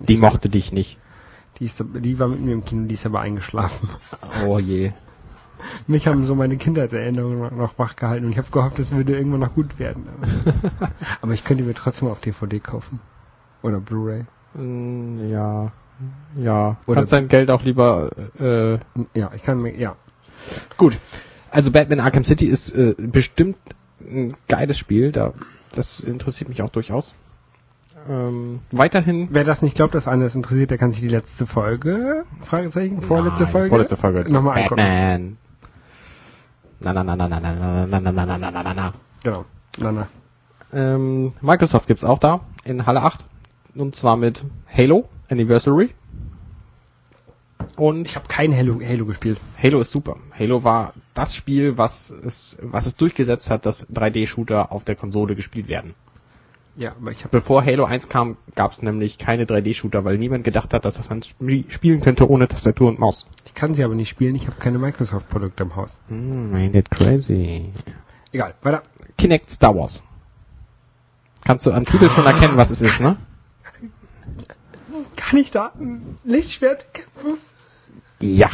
[0.00, 0.96] Die so- mochte dich nicht.
[1.58, 3.90] Die, ist, die war mit mir im Kino, die ist aber eingeschlafen.
[4.46, 4.92] Oh je.
[5.86, 9.14] Mich haben so meine Kindheitserinnerungen noch- noch wach gehalten und ich habe gehofft, es würde
[9.16, 10.06] irgendwann noch gut werden.
[10.22, 10.90] Aber,
[11.20, 13.00] aber ich könnte mir trotzdem auf DVD kaufen.
[13.62, 14.24] Oder Blu-ray.
[14.54, 15.72] Mm, Ja.
[16.36, 16.76] Ja.
[16.86, 18.78] Oder- Kannst dein Geld auch lieber, äh,
[19.14, 19.94] Ja, ich kann mir, ja.
[20.76, 20.98] Gut.
[21.50, 23.56] Also Batman Arkham City ist äh, bestimmt
[24.00, 25.12] ein geiles Spiel.
[25.12, 25.32] Da,
[25.72, 27.14] das interessiert mich auch durchaus.
[28.08, 29.28] Ähm, weiterhin.
[29.30, 33.00] Wer das nicht glaubt, dass einer das interessiert, der kann sich die letzte Folge, Fragezeichen,
[33.00, 34.32] vorletzte Nein, Folge, Vorletzte Folge.
[34.32, 34.76] nochmal angucken.
[34.76, 35.36] Batman.
[36.80, 37.52] Na na na na na na
[37.86, 38.92] na na na na na na na na.
[39.22, 39.44] Genau.
[39.78, 40.08] Na, na.
[40.72, 43.24] Ähm, Microsoft gibt's auch da in Halle 8.
[43.74, 45.90] Und zwar mit Halo Anniversary.
[47.76, 49.40] Und Ich habe kein Halo, Halo gespielt.
[49.60, 50.16] Halo ist super.
[50.38, 55.34] Halo war das Spiel, was es, was es durchgesetzt hat, dass 3D-Shooter auf der Konsole
[55.34, 55.94] gespielt werden.
[56.76, 60.44] Ja, aber ich habe Bevor Halo 1 kam, gab es nämlich keine 3D-Shooter, weil niemand
[60.44, 63.26] gedacht hat, dass das man sp- spielen könnte ohne Tastatur und Maus.
[63.46, 65.96] Ich kann sie aber nicht spielen, ich habe keine Microsoft-Produkte im Haus.
[66.08, 67.72] Mm, ain't it crazy.
[68.32, 68.82] Egal, weiter.
[69.16, 70.02] Kinect Star Wars.
[71.44, 73.16] Kannst du am Titel schon erkennen, was es ist, ne?
[75.16, 77.38] Kann ich da ein Lichtschwert kämpfen?
[78.20, 78.50] Ja.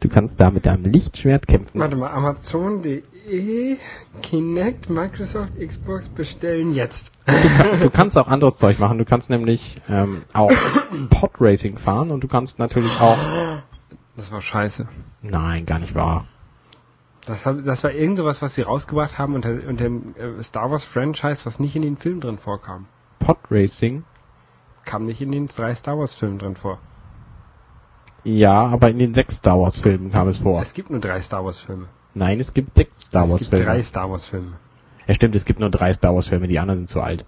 [0.00, 1.78] Du kannst da mit deinem Lichtschwert kämpfen.
[1.78, 3.76] Warte mal, Amazon.de,
[4.22, 7.12] Kinect, Microsoft, Xbox bestellen jetzt.
[7.26, 8.96] Du, du kannst auch anderes Zeug machen.
[8.96, 10.50] Du kannst nämlich ähm, auch
[11.10, 13.18] Podracing fahren und du kannst natürlich auch...
[14.16, 14.88] Das war scheiße.
[15.22, 16.26] Nein, gar nicht wahr.
[17.26, 20.84] Das, das war irgend sowas, was sie rausgebracht haben unter, unter dem äh, Star Wars
[20.84, 22.86] Franchise, was nicht in den Filmen drin vorkam.
[23.20, 24.04] Podracing?
[24.84, 26.78] Kam nicht in den drei Star Wars Filmen drin vor.
[28.24, 30.60] Ja, aber in den sechs Star Wars Filmen kam es vor.
[30.60, 31.86] Es gibt nur drei Star Wars Filme.
[32.14, 33.72] Nein, es gibt sechs Star Wars es gibt Filme.
[33.72, 34.58] drei Star Wars Filme.
[35.06, 37.24] Ja, stimmt, es gibt nur drei Star Wars Filme, die anderen sind zu alt.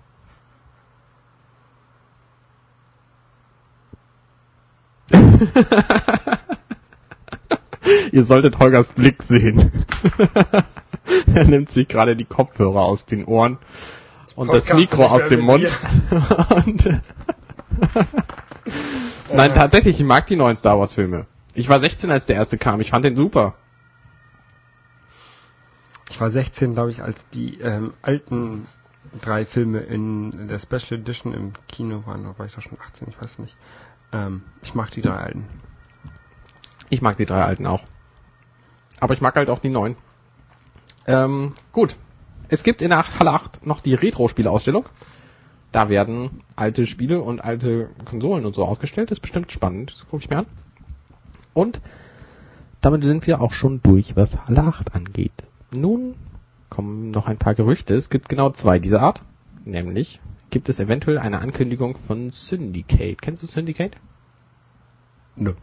[8.12, 9.70] Ihr solltet Holgers Blick sehen.
[11.34, 13.58] er nimmt sich gerade die Kopfhörer aus den Ohren
[14.36, 15.68] und das Mikro aus dem Mund.
[19.32, 21.26] Nein, tatsächlich, ich mag die neuen Star Wars Filme.
[21.54, 22.80] Ich war 16, als der erste kam.
[22.80, 23.54] Ich fand den super.
[26.10, 28.66] Ich war 16, glaube ich, als die ähm, alten
[29.20, 32.24] drei Filme in der Special Edition im Kino waren.
[32.24, 33.56] Da war ich doch schon 18, ich weiß nicht.
[34.12, 35.48] Ähm, ich mag die drei alten.
[36.90, 37.82] Ich mag die drei alten auch.
[39.00, 39.96] Aber ich mag halt auch die neuen.
[41.06, 41.96] Ähm, gut.
[42.48, 44.86] Es gibt in der Halle 8 noch die Retro-Spiele-Ausstellung.
[45.70, 49.10] Da werden alte Spiele und alte Konsolen und so ausgestellt.
[49.10, 49.92] Das ist bestimmt spannend.
[49.92, 50.46] Das gucke ich mir an.
[51.54, 51.80] Und
[52.80, 55.32] damit sind wir auch schon durch, was Halle 8 angeht.
[55.70, 56.14] Nun
[56.68, 57.94] kommen noch ein paar Gerüchte.
[57.94, 59.22] Es gibt genau zwei dieser Art.
[59.64, 60.20] Nämlich
[60.50, 63.20] gibt es eventuell eine Ankündigung von Syndicate.
[63.20, 63.96] Kennst du Syndicate?
[65.36, 65.54] Nö.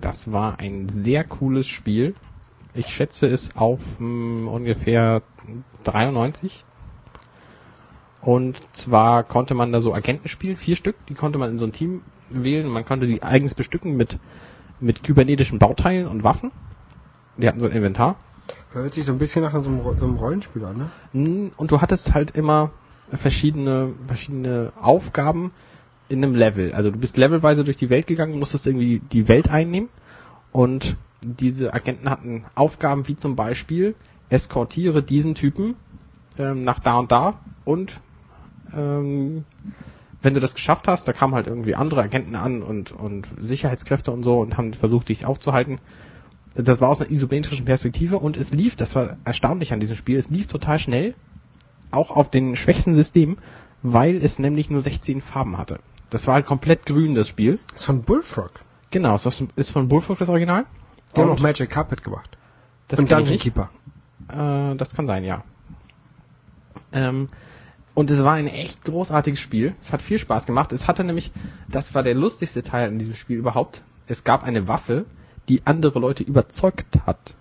[0.00, 2.14] Das war ein sehr cooles Spiel.
[2.78, 5.22] Ich schätze es auf mh, ungefähr
[5.82, 6.64] 93,
[8.22, 11.66] Und zwar konnte man da so Agenten spielen, vier Stück, die konnte man in so
[11.66, 12.68] ein Team wählen.
[12.68, 14.18] Man konnte die eigens bestücken mit,
[14.78, 16.52] mit kybernetischen Bauteilen und Waffen.
[17.36, 18.14] Die hatten so ein Inventar.
[18.72, 20.90] Hört sich so ein bisschen nach so einem, so einem Rollenspiel an, ne?
[21.12, 22.70] Mm, Und du hattest halt immer
[23.10, 25.50] verschiedene, verschiedene Aufgaben
[26.08, 26.72] in einem Level.
[26.74, 29.88] Also du bist levelweise durch die Welt gegangen, musstest irgendwie die Welt einnehmen.
[30.52, 33.94] Und diese Agenten hatten Aufgaben wie zum Beispiel,
[34.28, 35.74] eskortiere diesen Typen
[36.38, 38.00] ähm, nach da und da und
[38.74, 39.44] ähm,
[40.20, 44.10] wenn du das geschafft hast, da kamen halt irgendwie andere Agenten an und, und Sicherheitskräfte
[44.10, 45.78] und so und haben versucht, dich aufzuhalten.
[46.54, 50.18] Das war aus einer isometrischen Perspektive und es lief, das war erstaunlich an diesem Spiel,
[50.18, 51.14] es lief total schnell,
[51.92, 53.38] auch auf den schwächsten Systemen,
[53.82, 55.78] weil es nämlich nur 16 Farben hatte.
[56.10, 57.58] Das war halt komplett grün, das Spiel.
[57.72, 58.50] Das ist von Bullfrog.
[58.90, 60.64] Genau, es ist von Bullfrog das Original.
[61.14, 62.36] Die haben Und auch Magic Carpet gemacht.
[62.88, 63.38] das und Dungeon.
[63.38, 63.70] Keeper.
[64.28, 65.44] Äh, das kann sein, ja.
[66.92, 67.28] Ähm,
[67.94, 69.74] und es war ein echt großartiges Spiel.
[69.80, 70.72] Es hat viel Spaß gemacht.
[70.72, 71.32] Es hatte nämlich,
[71.68, 73.82] das war der lustigste Teil in diesem Spiel überhaupt.
[74.06, 75.04] Es gab eine Waffe,
[75.48, 77.34] die andere Leute überzeugt hat.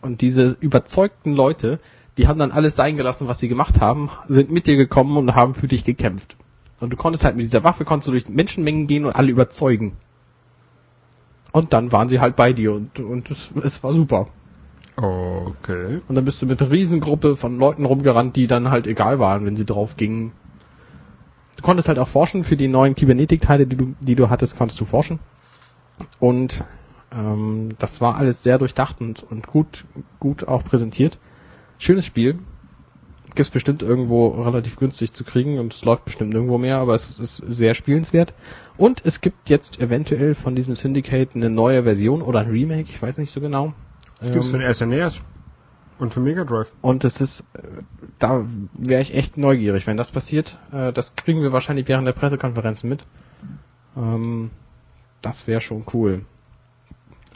[0.00, 1.80] Und diese überzeugten Leute,
[2.16, 5.34] die haben dann alles sein gelassen, was sie gemacht haben, sind mit dir gekommen und
[5.34, 6.36] haben für dich gekämpft.
[6.80, 9.96] Und du konntest halt mit dieser Waffe, konntest du durch Menschenmengen gehen und alle überzeugen.
[11.52, 14.28] Und dann waren sie halt bei dir und, und es, es war super.
[14.96, 16.00] Okay.
[16.08, 19.46] Und dann bist du mit einer Riesengruppe von Leuten rumgerannt, die dann halt egal waren,
[19.46, 20.32] wenn sie drauf gingen.
[21.56, 24.80] Du konntest halt auch forschen für die neuen Kybernetik-Teile, die du, die du hattest, konntest
[24.80, 25.18] du forschen.
[26.18, 26.64] Und
[27.12, 29.84] ähm, das war alles sehr durchdacht und, und gut,
[30.18, 31.18] gut auch präsentiert.
[31.78, 32.38] Schönes Spiel.
[33.34, 37.18] Gibt's bestimmt irgendwo relativ günstig zu kriegen und es läuft bestimmt nirgendwo mehr, aber es
[37.18, 38.32] ist sehr spielenswert.
[38.76, 43.00] Und es gibt jetzt eventuell von diesem Syndicate eine neue Version oder ein Remake, ich
[43.00, 43.72] weiß nicht so genau.
[44.20, 45.20] Das gibt's für Ähm, den SNES
[45.98, 46.72] und für Mega Drive.
[46.82, 47.62] und es ist, äh,
[48.18, 50.58] da wäre ich echt neugierig, wenn das passiert.
[50.72, 53.06] Äh, Das kriegen wir wahrscheinlich während der Pressekonferenzen mit.
[53.96, 54.50] Ähm,
[55.22, 56.24] Das wäre schon cool.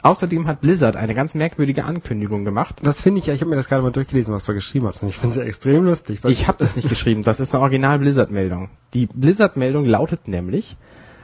[0.05, 2.75] Außerdem hat Blizzard eine ganz merkwürdige Ankündigung gemacht.
[2.83, 5.01] Das finde ich ja, ich habe mir das gerade mal durchgelesen, was du geschrieben hast.
[5.01, 6.19] Und ich finde es ja extrem lustig.
[6.25, 8.69] Ich habe das nicht geschrieben, das ist eine Original Blizzard-Meldung.
[8.93, 10.77] Die Blizzard-Meldung lautet nämlich,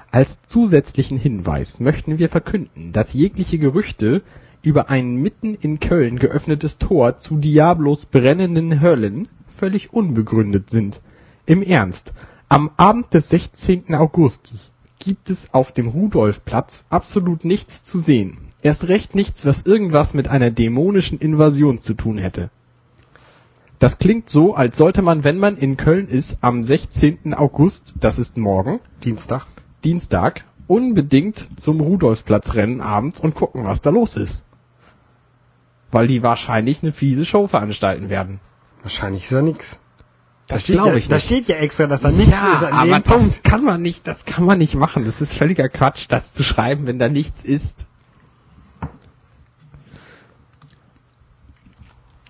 [0.09, 4.23] als zusätzlichen Hinweis möchten wir verkünden, dass jegliche Gerüchte
[4.63, 11.01] über ein mitten in Köln geöffnetes Tor zu Diablos brennenden Höllen völlig unbegründet sind.
[11.45, 12.13] Im Ernst,
[12.49, 13.93] am Abend des 16.
[13.93, 18.50] Augustes gibt es auf dem Rudolfplatz absolut nichts zu sehen.
[18.61, 22.49] Erst recht nichts, was irgendwas mit einer dämonischen Invasion zu tun hätte.
[23.79, 27.33] Das klingt so, als sollte man, wenn man in Köln ist, am 16.
[27.33, 29.47] August, das ist morgen, Dienstag.
[29.83, 34.45] Dienstag, unbedingt zum Rudolfsplatz rennen abends und gucken, was da los ist.
[35.89, 38.39] Weil die wahrscheinlich eine fiese Show veranstalten werden.
[38.83, 39.79] Wahrscheinlich ist da nix.
[40.47, 41.25] Das steht glaube ja, ich Da nicht.
[41.25, 43.43] steht ja extra, dass da nichts ja, ist an aber dem das Punkt.
[43.43, 45.05] kann man nicht, das kann man nicht machen.
[45.05, 47.87] Das ist völliger Quatsch, das zu schreiben, wenn da nichts ist.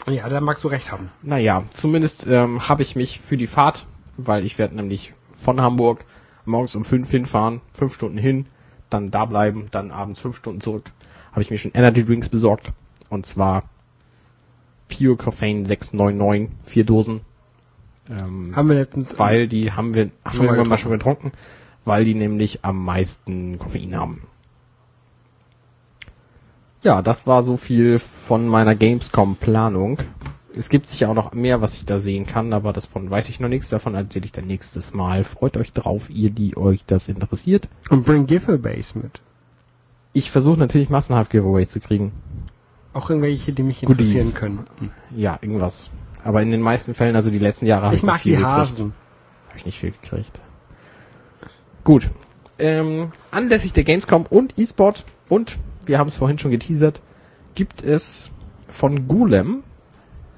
[0.09, 1.11] Ja, da magst du recht haben.
[1.21, 3.85] Naja, zumindest ähm, habe ich mich für die Fahrt,
[4.17, 6.05] weil ich werde nämlich von Hamburg
[6.45, 8.45] morgens um fünf hinfahren, fünf Stunden hin,
[8.89, 10.91] dann da bleiben, dann abends fünf Stunden zurück,
[11.31, 12.71] habe ich mir schon Energy Drinks besorgt.
[13.09, 13.63] Und zwar
[14.89, 17.21] Pure Coffeine 699, vier Dosen.
[18.09, 21.31] Ähm, Haben wir letztens, weil die haben wir, haben Schon wir mal mal schon getrunken,
[21.85, 24.23] weil die nämlich am meisten Koffein haben.
[26.83, 29.99] Ja, das war so viel von meiner Gamescom-Planung.
[30.55, 33.39] Es gibt sicher auch noch mehr, was ich da sehen kann, aber davon weiß ich
[33.39, 33.69] noch nichts.
[33.69, 35.23] Davon erzähle ich dann nächstes Mal.
[35.23, 37.69] Freut euch drauf, ihr, die euch das interessiert.
[37.89, 39.21] und bring Giveaways mit.
[40.13, 42.11] Ich versuche natürlich massenhaft Giveaways zu kriegen.
[42.93, 44.13] Auch irgendwelche, die mich Goodies.
[44.13, 44.65] interessieren können.
[45.15, 45.89] Ja, irgendwas.
[46.25, 48.31] Aber in den meisten Fällen, also die letzten Jahre, habe Ich ich nicht mag viel
[48.33, 48.57] die gekriegt.
[48.57, 48.93] Hasen.
[49.47, 50.41] Habe ich nicht viel gekriegt.
[51.85, 52.09] Gut.
[52.59, 57.01] Ähm, anlässlich der Gamescom und E-Sport und wir haben es vorhin schon geteasert,
[57.55, 58.29] gibt es
[58.69, 59.63] von Golem,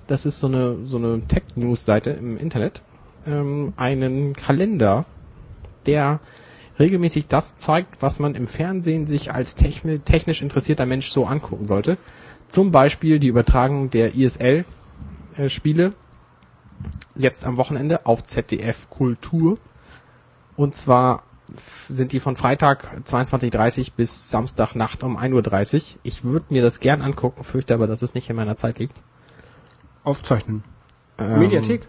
[0.07, 2.81] das ist so eine so eine Tech-News-Seite im Internet,
[3.25, 5.05] ähm, einen Kalender,
[5.85, 6.19] der
[6.79, 11.65] regelmäßig das zeigt, was man im Fernsehen sich als techni- technisch interessierter Mensch so angucken
[11.67, 11.97] sollte.
[12.49, 15.93] Zum Beispiel die Übertragung der ISL-Spiele
[17.15, 19.57] jetzt am Wochenende auf ZDF Kultur.
[20.55, 21.23] Und zwar
[21.89, 25.99] sind die von Freitag 22.30 bis Samstagnacht um 1.30 Uhr.
[26.03, 29.01] Ich würde mir das gern angucken, fürchte aber, dass es nicht in meiner Zeit liegt.
[30.03, 30.63] Aufzeichnen.
[31.17, 31.87] Ähm, Mediathek?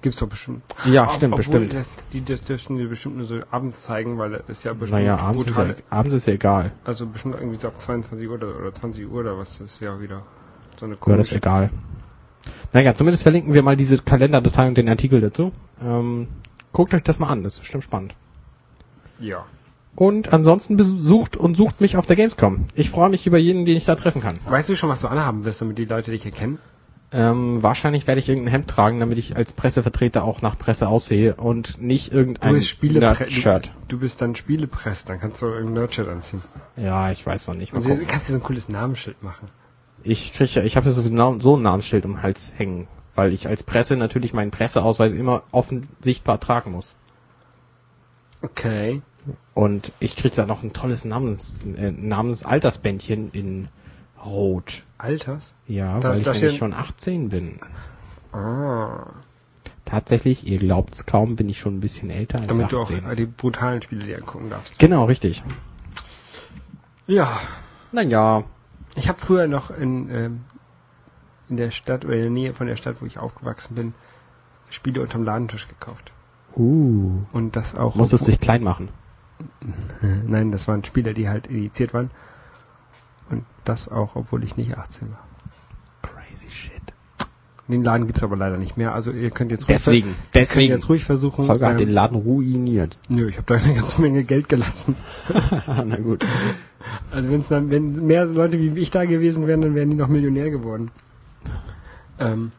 [0.00, 0.62] Gibt's doch bestimmt.
[0.84, 1.72] Ja, stimmt, bestimmt.
[1.74, 5.00] Das, die, das dürfen die bestimmt nur so abends zeigen, weil das ist ja bestimmt
[5.00, 5.76] Naja, abends ist, ja, brutal.
[5.90, 6.72] abends ist ja egal.
[6.84, 9.80] Also bestimmt irgendwie so ab 22 Uhr oder, oder 20 Uhr oder was, das ist
[9.80, 10.22] ja wieder
[10.78, 11.34] so eine Ja, das ist komische.
[11.34, 11.70] egal.
[12.72, 15.52] Naja, zumindest verlinken wir mal diese Kalenderdatei und den Artikel dazu.
[15.82, 16.28] Ähm,
[16.72, 18.14] guckt euch das mal an, das ist bestimmt spannend.
[19.20, 19.46] Ja.
[19.96, 22.66] Und ansonsten besucht und sucht mich auf der Gamescom.
[22.74, 24.38] Ich freue mich über jeden, den ich da treffen kann.
[24.46, 26.58] Weißt du schon, was du anhaben wirst, damit die Leute dich erkennen?
[27.10, 31.34] Ähm, wahrscheinlich werde ich irgendein Hemd tragen, damit ich als Pressevertreter auch nach Presse aussehe
[31.34, 33.72] und nicht irgendein Du bist Spiele Shirt.
[33.88, 36.42] Du, du bist dann Spielepress, dann kannst du irgendein Nerd-Shirt anziehen.
[36.76, 37.72] Ja, ich weiß noch nicht.
[37.72, 39.48] Mal Und du kannst dir so ein cooles Namensschild machen.
[40.02, 43.32] Ich krieg ja, ich habe ja so, so ein Namensschild um den Hals hängen, weil
[43.32, 46.94] ich als Presse natürlich meinen Presseausweis immer offen sichtbar tragen muss.
[48.42, 49.02] Okay.
[49.54, 53.68] Und ich krieg da noch ein tolles Namens, äh, Namensaltersbändchen in
[54.24, 54.82] Rot.
[54.98, 55.54] Alters?
[55.66, 57.60] Ja, Da- weil ich da nämlich steht- schon 18 bin.
[58.32, 59.06] Ah.
[59.84, 63.06] Tatsächlich, ihr glaubt's kaum, bin ich schon ein bisschen älter als Damit du 18.
[63.06, 64.78] auch die brutalen Spiele dir angucken darfst.
[64.78, 65.42] genau, richtig.
[67.06, 67.40] Ja.
[67.92, 68.44] Naja,
[68.96, 70.40] Ich habe früher noch in, ähm,
[71.48, 73.94] in der Stadt oder in der Nähe von der Stadt, wo ich aufgewachsen bin,
[74.70, 76.12] Spiele unterm Ladentisch gekauft.
[76.58, 77.94] Uh, Und das auch.
[77.94, 78.88] musstest dich klein machen.
[80.26, 82.10] Nein, das waren Spiele, die halt initiiert waren.
[83.30, 85.24] Und das auch, obwohl ich nicht 18 war.
[86.02, 86.72] Crazy shit.
[87.68, 88.94] Den Laden gibt's aber leider nicht mehr.
[88.94, 90.72] Also ihr könnt jetzt ruhig, Deswegen, deswegen.
[90.72, 91.48] jetzt ruhig versuchen.
[91.48, 92.96] Holger hat ähm, den Laden ruiniert.
[93.08, 94.96] nö, ich habe da eine ganze Menge Geld gelassen.
[95.66, 96.24] Na gut.
[97.10, 100.08] Also wenn's dann, wenn mehr Leute wie ich da gewesen wären, dann wären die noch
[100.08, 100.90] Millionär geworden.
[102.18, 102.52] Ähm,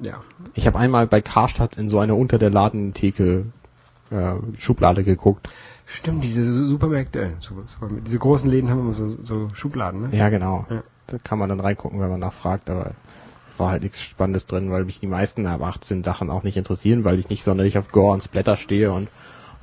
[0.00, 0.22] ja.
[0.54, 3.46] Ich habe einmal bei Karstadt in so eine unter der Ladentheke
[4.10, 5.48] äh, Schublade geguckt.
[5.86, 10.10] Stimmt, diese Su- Supermärkte, äh, Super, Super, diese großen Läden haben immer so, so Schubladen,
[10.10, 10.16] ne?
[10.16, 10.66] Ja, genau.
[10.70, 10.82] Ja.
[11.06, 12.92] Da kann man dann reingucken, wenn man nachfragt, aber
[13.58, 17.04] war halt nichts Spannendes drin, weil mich die meisten ab 18 Sachen auch nicht interessieren,
[17.04, 19.08] weil ich nicht sonderlich auf Gore und Splatter stehe und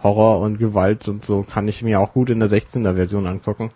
[0.03, 3.71] Horror und Gewalt und so kann ich mir auch gut in der 16er Version angucken.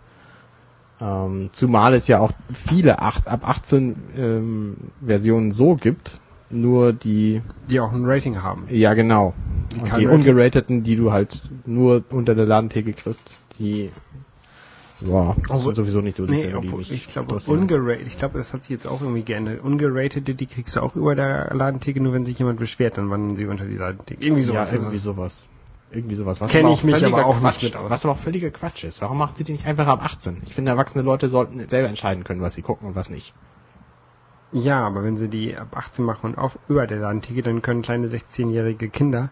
[1.00, 6.18] Ähm, zumal es ja auch viele 8, ab 18 ähm, Versionen so gibt,
[6.50, 8.64] nur die, Die auch ein Rating haben.
[8.70, 9.34] ja genau,
[9.80, 13.90] und die ungerateten, die du halt nur unter der Ladentheke kriegst, die
[15.02, 18.06] ja, das Obwohl- sind sowieso nicht so die Nee, die obwohl, mich ich glaube, ungerated,
[18.06, 19.60] ich glaube, das hat sich jetzt auch irgendwie geändert.
[19.62, 23.36] Ungeratete, die kriegst du auch über der Ladentheke, nur wenn sich jemand beschwert, dann wandern
[23.36, 24.24] sie unter die Ladentheke.
[24.24, 24.70] Irgendwie sowas.
[24.72, 25.48] ja, irgendwie sowas.
[25.92, 26.40] Irgendwie sowas.
[26.40, 27.90] Was Kenn aber ich mich aber auch Quatsch, nicht mit aus.
[27.90, 29.02] Was aber auch völliger Quatsch ist.
[29.02, 30.38] Warum macht sie die nicht einfach ab 18?
[30.46, 33.34] Ich finde, erwachsene Leute sollten selber entscheiden können, was sie gucken und was nicht.
[34.52, 37.82] Ja, aber wenn sie die ab 18 machen und auf über der Ladentheke, dann können
[37.82, 39.30] kleine 16-jährige Kinder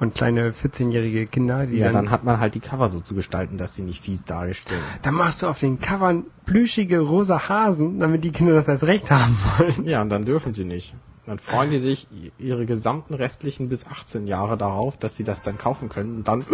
[0.00, 3.14] und kleine 14-jährige Kinder, die Ja, dann, dann hat man halt die Cover so zu
[3.14, 4.82] gestalten, dass sie nicht fies dargestellt.
[5.02, 9.10] dann machst du auf den Covern plüschige rosa Hasen, damit die Kinder das als Recht
[9.10, 9.84] haben wollen.
[9.84, 10.94] Ja, und dann dürfen sie nicht.
[11.26, 12.06] Dann freuen die sich
[12.38, 16.44] ihre gesamten restlichen bis 18 Jahre darauf, dass sie das dann kaufen können und dann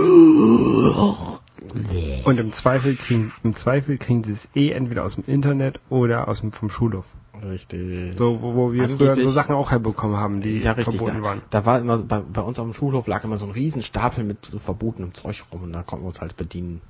[2.24, 6.28] Und im Zweifel kriegen, im Zweifel kriegen sie es eh entweder aus dem Internet oder
[6.28, 7.04] aus dem, vom Schulhof.
[7.42, 8.16] richtig.
[8.16, 10.96] So, wo, wo wir früher Angeblich- so Sachen auch herbekommen haben, die ja, richtig.
[10.98, 11.42] verboten Da, waren.
[11.50, 14.46] da war immer, bei, bei uns auf dem Schulhof lag immer so ein Riesenstapel mit
[14.46, 16.80] so verbotenem Zeug rum und da konnten wir uns halt bedienen.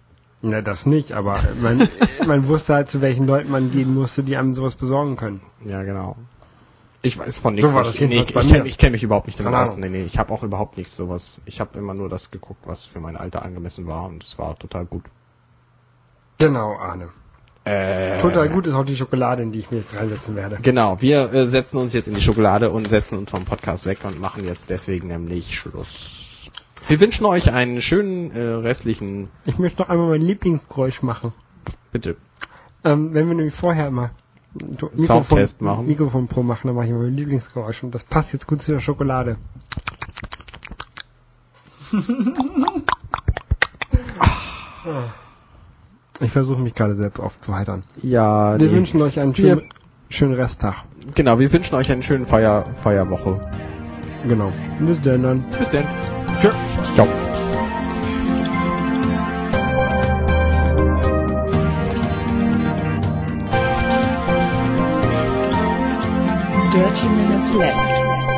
[0.42, 1.88] Na, das nicht, aber man,
[2.26, 5.40] man wusste halt, zu welchen Leuten man gehen musste, die einem sowas besorgen können.
[5.64, 6.16] Ja, genau.
[7.03, 7.70] Ich weiß von nichts.
[7.70, 9.76] So war das ich nee, ich, ich kenne kenn mich überhaupt nicht damit aus.
[9.76, 11.38] Nee, nee, ich habe auch überhaupt nichts sowas.
[11.46, 14.59] Ich habe immer nur das geguckt, was für mein Alter angemessen war und es war
[14.59, 15.05] total gut.
[16.38, 17.09] Genau, Arne.
[17.64, 20.59] Äh, Total gut ist auch die Schokolade, in die ich mir jetzt reinsetzen werde.
[20.62, 23.98] Genau, wir äh, setzen uns jetzt in die Schokolade und setzen uns vom Podcast weg
[24.05, 26.48] und machen jetzt deswegen nämlich Schluss.
[26.88, 31.34] Wir wünschen euch einen schönen äh, restlichen, Ich möchte noch einmal mein Lieblingsgeräusch machen.
[31.92, 32.16] bitte.
[32.82, 34.11] Ähm, wenn wir nämlich vorher immer
[34.96, 35.86] Soundtest machen.
[35.86, 38.80] Mikrofon Pro machen, dann mache ich mein Lieblingsgeräusch und das passt jetzt gut zu der
[38.80, 39.36] Schokolade.
[46.20, 47.82] Ich versuche mich gerade selbst aufzuheitern.
[48.03, 49.62] Ja, Wir die- wünschen euch einen schönen,
[50.11, 50.84] schönen Resttag.
[51.14, 53.40] genau, wir wünschen euch einen schönen Feier, Feierwoche.
[54.28, 54.53] Genau.
[54.80, 55.44] Bis dann dann.
[55.59, 55.86] Bis denn.
[56.40, 56.51] Tschö.
[56.94, 57.09] Ciao.
[66.70, 68.29] Dirty Minutes Left.